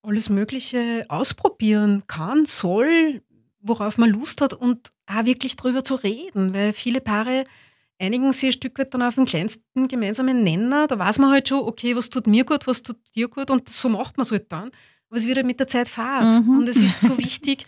alles 0.02 0.28
Mögliche 0.28 1.04
ausprobieren 1.08 2.04
kann, 2.06 2.44
soll, 2.44 3.22
worauf 3.60 3.98
man 3.98 4.10
Lust 4.10 4.40
hat 4.40 4.54
und 4.54 4.92
auch 5.06 5.24
wirklich 5.24 5.56
drüber 5.56 5.82
zu 5.82 5.96
reden, 5.96 6.54
weil 6.54 6.72
viele 6.72 7.00
Paare 7.00 7.44
einigen 8.04 8.32
sich 8.32 8.50
ein 8.50 8.52
Stück 8.52 8.78
weit 8.78 8.94
dann 8.94 9.02
auf 9.02 9.16
den 9.16 9.24
kleinsten 9.24 9.88
gemeinsamen 9.88 10.42
Nenner. 10.42 10.86
Da 10.86 10.98
weiß 10.98 11.18
man 11.18 11.30
halt 11.30 11.48
schon, 11.48 11.60
okay, 11.60 11.96
was 11.96 12.10
tut 12.10 12.26
mir 12.26 12.44
gut, 12.44 12.66
was 12.66 12.82
tut 12.82 12.96
dir 13.14 13.28
gut 13.28 13.50
und 13.50 13.68
so 13.68 13.88
macht 13.88 14.16
man 14.16 14.22
es 14.22 14.30
halt 14.30 14.50
dann. 14.50 14.70
Aber 15.08 15.18
es 15.18 15.26
wird 15.26 15.36
halt 15.36 15.46
mit 15.46 15.60
der 15.60 15.66
Zeit 15.66 15.88
fad. 15.88 16.44
Mhm. 16.44 16.58
Und 16.58 16.68
es 16.68 16.82
ist 16.82 17.00
so 17.00 17.16
wichtig, 17.18 17.66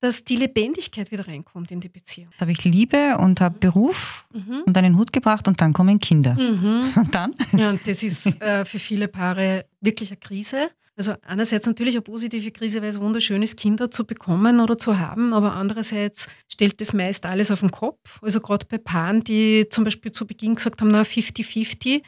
dass 0.00 0.24
die 0.24 0.36
Lebendigkeit 0.36 1.10
wieder 1.10 1.26
reinkommt 1.26 1.70
in 1.72 1.80
die 1.80 1.88
Beziehung. 1.88 2.30
Da 2.38 2.42
habe 2.42 2.52
ich 2.52 2.64
Liebe 2.64 3.18
und 3.18 3.40
habe 3.40 3.58
Beruf 3.58 4.28
mhm. 4.32 4.62
und 4.64 4.76
einen 4.76 4.96
Hut 4.96 5.12
gebracht 5.12 5.48
und 5.48 5.60
dann 5.60 5.72
kommen 5.72 5.98
Kinder. 5.98 6.34
Mhm. 6.34 6.92
Und 6.96 7.14
dann? 7.14 7.34
Ja, 7.56 7.70
und 7.70 7.86
das 7.86 8.02
ist 8.02 8.40
äh, 8.40 8.64
für 8.64 8.78
viele 8.78 9.08
Paare 9.08 9.66
wirklich 9.80 10.10
eine 10.10 10.18
Krise. 10.18 10.70
Also 10.98 11.14
einerseits 11.22 11.64
natürlich 11.64 11.94
eine 11.94 12.02
positive 12.02 12.50
Krise, 12.50 12.82
weil 12.82 12.88
es 12.88 13.00
wunderschön 13.00 13.40
ist, 13.40 13.56
Kinder 13.56 13.88
zu 13.88 14.04
bekommen 14.04 14.58
oder 14.58 14.76
zu 14.76 14.98
haben, 14.98 15.32
aber 15.32 15.54
andererseits 15.54 16.28
stellt 16.52 16.80
das 16.80 16.92
meist 16.92 17.24
alles 17.24 17.52
auf 17.52 17.60
den 17.60 17.70
Kopf. 17.70 18.20
Also 18.20 18.40
gerade 18.40 18.66
bei 18.68 18.78
Paaren, 18.78 19.22
die 19.22 19.68
zum 19.70 19.84
Beispiel 19.84 20.10
zu 20.10 20.26
Beginn 20.26 20.56
gesagt 20.56 20.80
haben, 20.80 20.90
na 20.90 21.02
50-50, 21.02 22.02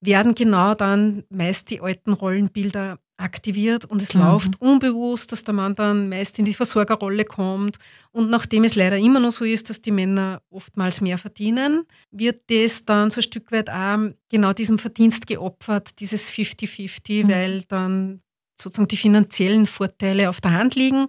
werden 0.00 0.36
genau 0.36 0.74
dann 0.74 1.24
meist 1.28 1.72
die 1.72 1.80
alten 1.80 2.12
Rollenbilder 2.12 3.00
aktiviert 3.16 3.84
und 3.84 4.00
es 4.00 4.14
mhm. 4.14 4.20
läuft 4.20 4.60
unbewusst, 4.60 5.32
dass 5.32 5.42
der 5.42 5.54
Mann 5.54 5.74
dann 5.74 6.08
meist 6.08 6.38
in 6.38 6.44
die 6.44 6.54
Versorgerrolle 6.54 7.24
kommt. 7.24 7.78
Und 8.12 8.30
nachdem 8.30 8.62
es 8.62 8.76
leider 8.76 8.96
immer 8.96 9.18
noch 9.18 9.32
so 9.32 9.44
ist, 9.44 9.70
dass 9.70 9.82
die 9.82 9.90
Männer 9.90 10.42
oftmals 10.50 11.00
mehr 11.00 11.18
verdienen, 11.18 11.84
wird 12.12 12.42
das 12.48 12.84
dann 12.84 13.10
so 13.10 13.20
ein 13.20 13.24
Stück 13.24 13.50
weit 13.50 13.70
auch 13.70 14.10
genau 14.30 14.52
diesem 14.52 14.78
Verdienst 14.78 15.26
geopfert, 15.26 15.98
dieses 15.98 16.30
50-50, 16.30 17.24
mhm. 17.24 17.28
weil 17.28 17.62
dann 17.62 18.20
sozusagen 18.56 18.88
die 18.88 18.96
finanziellen 18.96 19.66
Vorteile 19.66 20.28
auf 20.28 20.40
der 20.40 20.52
Hand 20.52 20.74
liegen 20.74 21.06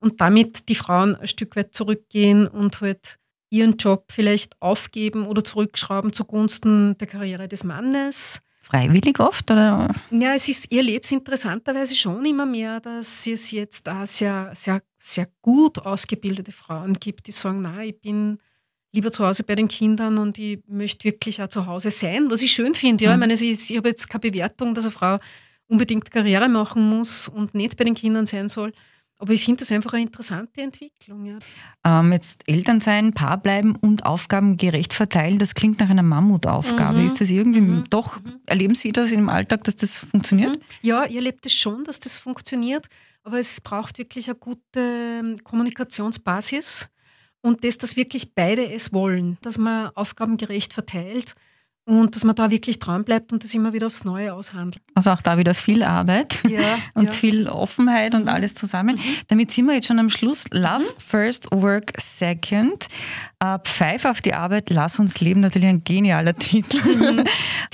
und 0.00 0.20
damit 0.20 0.68
die 0.68 0.74
Frauen 0.74 1.16
ein 1.16 1.28
Stück 1.28 1.56
weit 1.56 1.74
zurückgehen 1.74 2.46
und 2.46 2.80
halt 2.80 3.18
ihren 3.50 3.76
Job 3.76 4.06
vielleicht 4.10 4.60
aufgeben 4.60 5.26
oder 5.26 5.42
zurückschrauben 5.42 6.12
zugunsten 6.12 6.96
der 6.98 7.06
Karriere 7.06 7.48
des 7.48 7.64
Mannes. 7.64 8.40
Freiwillig 8.60 9.18
oft? 9.18 9.50
Oder? 9.50 9.94
Ja, 10.10 10.34
es 10.34 10.48
ist, 10.48 10.70
ihr 10.70 10.82
lebt 10.82 11.10
interessanterweise 11.10 11.96
schon 11.96 12.24
immer 12.26 12.44
mehr, 12.44 12.80
dass 12.80 13.26
es 13.26 13.50
jetzt 13.50 13.86
da 13.86 14.06
sehr, 14.06 14.50
sehr, 14.54 14.82
sehr 14.98 15.26
gut 15.40 15.78
ausgebildete 15.78 16.52
Frauen 16.52 16.92
gibt, 16.92 17.26
die 17.26 17.32
sagen, 17.32 17.62
na, 17.62 17.82
ich 17.82 17.98
bin 17.98 18.38
lieber 18.92 19.10
zu 19.10 19.26
Hause 19.26 19.42
bei 19.42 19.54
den 19.54 19.68
Kindern 19.68 20.18
und 20.18 20.38
ich 20.38 20.58
möchte 20.66 21.04
wirklich 21.04 21.42
auch 21.42 21.48
zu 21.48 21.64
Hause 21.64 21.90
sein, 21.90 22.30
was 22.30 22.42
ich 22.42 22.52
schön 22.52 22.74
finde. 22.74 23.04
Ja, 23.04 23.10
mhm. 23.10 23.16
ich 23.16 23.20
meine, 23.20 23.32
ich, 23.34 23.70
ich 23.70 23.76
habe 23.76 23.88
jetzt 23.88 24.08
keine 24.08 24.20
Bewertung, 24.20 24.74
dass 24.74 24.84
eine 24.84 24.92
Frau 24.92 25.18
unbedingt 25.68 26.10
Karriere 26.10 26.48
machen 26.48 26.88
muss 26.88 27.28
und 27.28 27.54
nicht 27.54 27.76
bei 27.76 27.84
den 27.84 27.94
Kindern 27.94 28.26
sein 28.26 28.48
soll. 28.48 28.72
Aber 29.20 29.32
ich 29.32 29.44
finde 29.44 29.60
das 29.60 29.72
einfach 29.72 29.94
eine 29.94 30.02
interessante 30.02 30.60
Entwicklung. 30.60 31.26
Ja. 31.26 31.38
Ähm, 31.84 32.12
jetzt 32.12 32.48
Eltern 32.48 32.80
sein, 32.80 33.14
Paar 33.14 33.36
bleiben 33.36 33.74
und 33.74 34.06
Aufgaben 34.06 34.56
gerecht 34.56 34.92
verteilen, 34.92 35.40
das 35.40 35.54
klingt 35.54 35.80
nach 35.80 35.90
einer 35.90 36.04
Mammutaufgabe. 36.04 36.98
Mhm. 36.98 37.06
Ist 37.06 37.20
das 37.20 37.30
irgendwie 37.30 37.60
mhm. 37.60 37.84
doch, 37.90 38.22
mhm. 38.22 38.40
erleben 38.46 38.76
Sie 38.76 38.92
das 38.92 39.10
im 39.10 39.28
Alltag, 39.28 39.64
dass 39.64 39.74
das 39.74 39.94
funktioniert? 39.94 40.56
Mhm. 40.56 40.62
Ja, 40.82 41.04
ihr 41.04 41.16
erlebt 41.16 41.44
es 41.46 41.54
schon, 41.54 41.82
dass 41.82 41.98
das 41.98 42.16
funktioniert, 42.16 42.86
aber 43.24 43.40
es 43.40 43.60
braucht 43.60 43.98
wirklich 43.98 44.28
eine 44.28 44.38
gute 44.38 44.60
ähm, 44.76 45.42
Kommunikationsbasis 45.42 46.88
und 47.40 47.64
das, 47.64 47.76
dass 47.76 47.96
wirklich 47.96 48.34
beide 48.36 48.70
es 48.72 48.92
wollen, 48.92 49.36
dass 49.42 49.58
man 49.58 49.90
Aufgaben 49.96 50.36
gerecht 50.36 50.72
verteilt 50.72 51.34
und 51.88 52.14
dass 52.14 52.24
man 52.24 52.36
da 52.36 52.50
wirklich 52.50 52.78
dran 52.78 53.02
bleibt 53.02 53.32
und 53.32 53.42
das 53.42 53.54
immer 53.54 53.72
wieder 53.72 53.86
aufs 53.86 54.04
Neue 54.04 54.34
aushandelt. 54.34 54.82
Also 54.94 55.10
auch 55.10 55.22
da 55.22 55.38
wieder 55.38 55.54
viel 55.54 55.82
Arbeit 55.82 56.42
ja, 56.46 56.60
und 56.94 57.06
ja. 57.06 57.12
viel 57.12 57.48
Offenheit 57.48 58.14
und 58.14 58.22
mhm. 58.22 58.28
alles 58.28 58.54
zusammen. 58.54 58.96
Mhm. 58.96 59.16
Damit 59.28 59.50
sind 59.50 59.66
wir 59.66 59.74
jetzt 59.74 59.86
schon 59.86 59.98
am 59.98 60.10
Schluss. 60.10 60.44
Love 60.50 60.80
mhm. 60.80 61.00
first, 61.00 61.50
work 61.50 61.92
second. 61.98 62.88
Uh, 63.42 63.56
Pfeif 63.64 64.04
auf 64.04 64.20
die 64.20 64.34
Arbeit, 64.34 64.68
lass 64.68 64.98
uns 64.98 65.20
leben. 65.20 65.40
Natürlich 65.40 65.68
ein 65.68 65.82
genialer 65.82 66.34
Titel. 66.38 66.86
Mhm. 66.86 67.24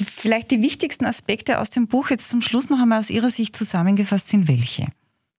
Vielleicht 0.06 0.52
die 0.52 0.62
wichtigsten 0.62 1.06
Aspekte 1.06 1.58
aus 1.58 1.70
dem 1.70 1.88
Buch 1.88 2.10
jetzt 2.10 2.28
zum 2.28 2.40
Schluss 2.40 2.70
noch 2.70 2.78
einmal 2.78 3.00
aus 3.00 3.10
Ihrer 3.10 3.30
Sicht 3.30 3.56
zusammengefasst 3.56 4.28
sind 4.28 4.46
welche? 4.46 4.86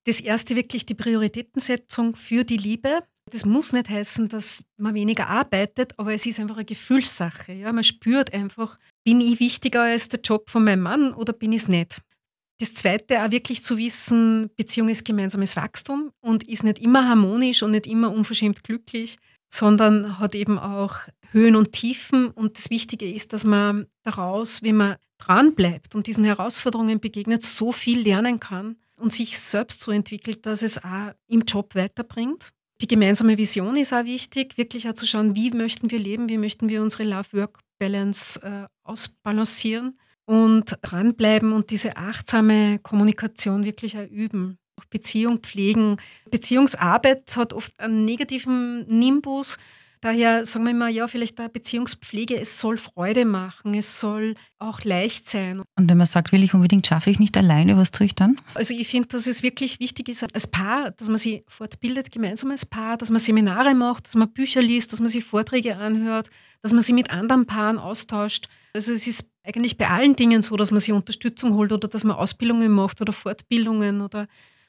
Das 0.03 0.19
erste 0.19 0.55
wirklich 0.55 0.85
die 0.85 0.95
Prioritätensetzung 0.95 2.15
für 2.15 2.43
die 2.43 2.57
Liebe. 2.57 2.99
Das 3.31 3.45
muss 3.45 3.73
nicht 3.73 3.89
heißen, 3.89 4.29
dass 4.29 4.63
man 4.77 4.93
weniger 4.93 5.27
arbeitet, 5.29 5.97
aber 5.97 6.13
es 6.13 6.25
ist 6.25 6.39
einfach 6.39 6.57
eine 6.57 6.65
Gefühlssache. 6.65 7.53
Ja? 7.53 7.73
Man 7.73 7.83
spürt 7.83 8.33
einfach, 8.33 8.77
bin 9.03 9.19
ich 9.19 9.39
wichtiger 9.39 9.83
als 9.83 10.09
der 10.09 10.19
Job 10.21 10.49
von 10.49 10.63
meinem 10.63 10.81
Mann 10.81 11.13
oder 11.13 11.33
bin 11.33 11.51
ich 11.51 11.63
es 11.63 11.67
nicht? 11.67 12.01
Das 12.59 12.73
Zweite, 12.73 13.23
auch 13.23 13.31
wirklich 13.31 13.63
zu 13.63 13.77
wissen, 13.77 14.49
Beziehung 14.55 14.89
ist 14.89 15.03
gemeinsames 15.03 15.57
Wachstum 15.57 16.11
und 16.21 16.47
ist 16.47 16.63
nicht 16.63 16.79
immer 16.79 17.09
harmonisch 17.09 17.63
und 17.63 17.71
nicht 17.71 17.87
immer 17.87 18.11
unverschämt 18.13 18.63
glücklich, 18.63 19.17
sondern 19.49 20.19
hat 20.19 20.35
eben 20.35 20.57
auch 20.57 20.95
Höhen 21.31 21.55
und 21.57 21.73
Tiefen. 21.73 22.29
Und 22.29 22.57
das 22.57 22.69
Wichtige 22.69 23.11
ist, 23.11 23.33
dass 23.33 23.43
man 23.43 23.87
daraus, 24.03 24.63
wenn 24.63 24.77
man 24.77 24.95
dranbleibt 25.17 25.95
und 25.95 26.07
diesen 26.07 26.23
Herausforderungen 26.23 26.99
begegnet, 26.99 27.43
so 27.43 27.71
viel 27.71 27.99
lernen 27.99 28.39
kann 28.39 28.77
und 28.97 29.11
sich 29.11 29.37
selbst 29.37 29.81
so 29.81 29.91
entwickelt, 29.91 30.45
dass 30.45 30.61
es 30.61 30.77
auch 30.77 31.11
im 31.27 31.41
Job 31.41 31.75
weiterbringt. 31.75 32.53
Die 32.81 32.87
gemeinsame 32.87 33.37
Vision 33.37 33.77
ist 33.77 33.93
auch 33.93 34.05
wichtig, 34.05 34.57
wirklich 34.57 34.87
auch 34.89 34.93
zu 34.93 35.05
schauen, 35.05 35.35
wie 35.35 35.51
möchten 35.51 35.91
wir 35.91 35.99
leben, 35.99 36.27
wie 36.27 36.37
möchten 36.37 36.67
wir 36.67 36.81
unsere 36.81 37.03
Love-Work-Balance 37.03 38.41
äh, 38.41 38.67
ausbalancieren 38.83 39.97
und 40.25 40.77
dranbleiben 40.81 41.53
und 41.53 41.71
diese 41.71 41.95
achtsame 41.95 42.79
Kommunikation 42.79 43.63
wirklich 43.63 43.97
auch 43.97 44.07
üben. 44.09 44.57
Beziehung 44.89 45.39
pflegen. 45.39 45.97
Beziehungsarbeit 46.29 47.35
hat 47.37 47.53
oft 47.53 47.79
einen 47.79 48.05
negativen 48.05 48.85
Nimbus, 48.87 49.57
Daher 50.05 50.45
sagen 50.45 50.65
wir 50.65 50.71
immer, 50.71 50.87
ja, 50.87 51.07
vielleicht 51.07 51.39
eine 51.39 51.49
Beziehungspflege, 51.49 52.39
es 52.39 52.59
soll 52.59 52.77
Freude 52.77 53.25
machen, 53.25 53.73
es 53.73 53.99
soll 53.99 54.35
auch 54.59 54.83
leicht 54.83 55.27
sein. 55.27 55.63
Und 55.75 55.89
wenn 55.89 55.97
man 55.97 56.05
sagt, 56.05 56.31
will 56.31 56.43
ich 56.43 56.53
unbedingt, 56.53 56.85
schaffe 56.85 57.09
ich 57.09 57.17
nicht 57.17 57.35
alleine, 57.35 57.75
was 57.75 57.89
tue 57.89 58.05
ich 58.05 58.13
dann? 58.13 58.39
Also 58.53 58.75
ich 58.75 58.87
finde, 58.87 59.07
dass 59.07 59.25
es 59.25 59.41
wirklich 59.41 59.79
wichtig 59.79 60.07
ist 60.07 60.21
als 60.21 60.45
Paar, 60.45 60.91
dass 60.91 61.07
man 61.07 61.17
sich 61.17 61.43
fortbildet, 61.47 62.11
gemeinsam 62.11 62.51
als 62.51 62.67
Paar, 62.67 62.97
dass 62.97 63.09
man 63.09 63.17
Seminare 63.17 63.73
macht, 63.73 64.05
dass 64.05 64.13
man 64.13 64.31
Bücher 64.31 64.61
liest, 64.61 64.93
dass 64.93 64.99
man 64.99 65.09
sich 65.09 65.23
Vorträge 65.23 65.75
anhört, 65.77 66.29
dass 66.61 66.71
man 66.71 66.83
sich 66.83 66.93
mit 66.93 67.09
anderen 67.09 67.47
Paaren 67.47 67.79
austauscht. 67.79 68.45
Also 68.75 68.93
es 68.93 69.07
ist 69.07 69.25
eigentlich 69.41 69.75
bei 69.75 69.89
allen 69.89 70.15
Dingen 70.15 70.43
so, 70.43 70.55
dass 70.55 70.69
man 70.69 70.81
sich 70.81 70.93
Unterstützung 70.93 71.55
holt 71.55 71.71
oder 71.71 71.87
dass 71.87 72.03
man 72.03 72.15
Ausbildungen 72.15 72.71
macht 72.71 73.01
oder 73.01 73.11
Fortbildungen 73.11 74.01
oder 74.01 74.27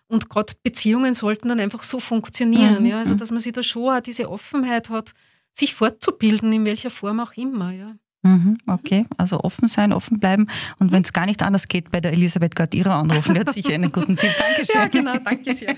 und 0.09 0.29
gerade 0.29 0.55
Beziehungen 0.63 1.15
sollten 1.15 1.49
dann 1.49 1.61
einfach 1.61 1.83
so 1.83 2.01
funktionieren. 2.01 2.83
Mhm. 2.85 2.87
Ja? 2.87 2.99
Also, 2.99 3.15
dass 3.15 3.31
man 3.31 3.41
sich 3.41 3.53
da 3.53 3.63
schon 3.63 3.95
auch 3.95 4.01
diese 4.01 4.31
Offenheit 4.31 4.91
hat, 4.91 5.15
sich 5.53 5.75
fortzubilden, 5.75 6.53
in 6.53 6.65
welcher 6.65 6.91
Form 6.91 7.21
auch 7.21 7.33
immer. 7.33 7.73
Ja. 7.73 7.97
Mhm, 8.27 8.59
okay, 8.67 9.07
also 9.19 9.41
offen 9.41 9.69
sein, 9.69 9.93
offen 9.93 10.19
bleiben. 10.19 10.49
Und 10.81 10.91
wenn 10.91 11.03
es 11.03 11.13
gar 11.13 11.27
nicht 11.27 11.43
anders 11.43 11.69
geht, 11.69 11.93
bei 11.93 12.01
der 12.01 12.13
Elisabeth 12.13 12.57
Gardira 12.57 12.99
anrufen, 12.99 13.35
die 13.35 13.41
hat 13.41 13.53
sicher 13.53 13.75
einen 13.75 13.93
guten 13.93 14.17
Tipp. 14.17 14.33
Dankeschön. 14.39 14.81
Ja, 14.81 14.89
genau, 14.89 15.17
danke 15.25 15.55
sehr. 15.55 15.77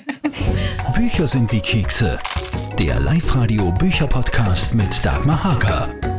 Bücher 0.94 1.28
sind 1.28 1.52
wie 1.52 1.60
Kekse. 1.60 2.18
Der 2.78 3.00
Live-Radio-Bücher-Podcast 3.00 4.74
mit 4.74 5.04
Dagmar 5.04 5.44
Hager. 5.44 6.17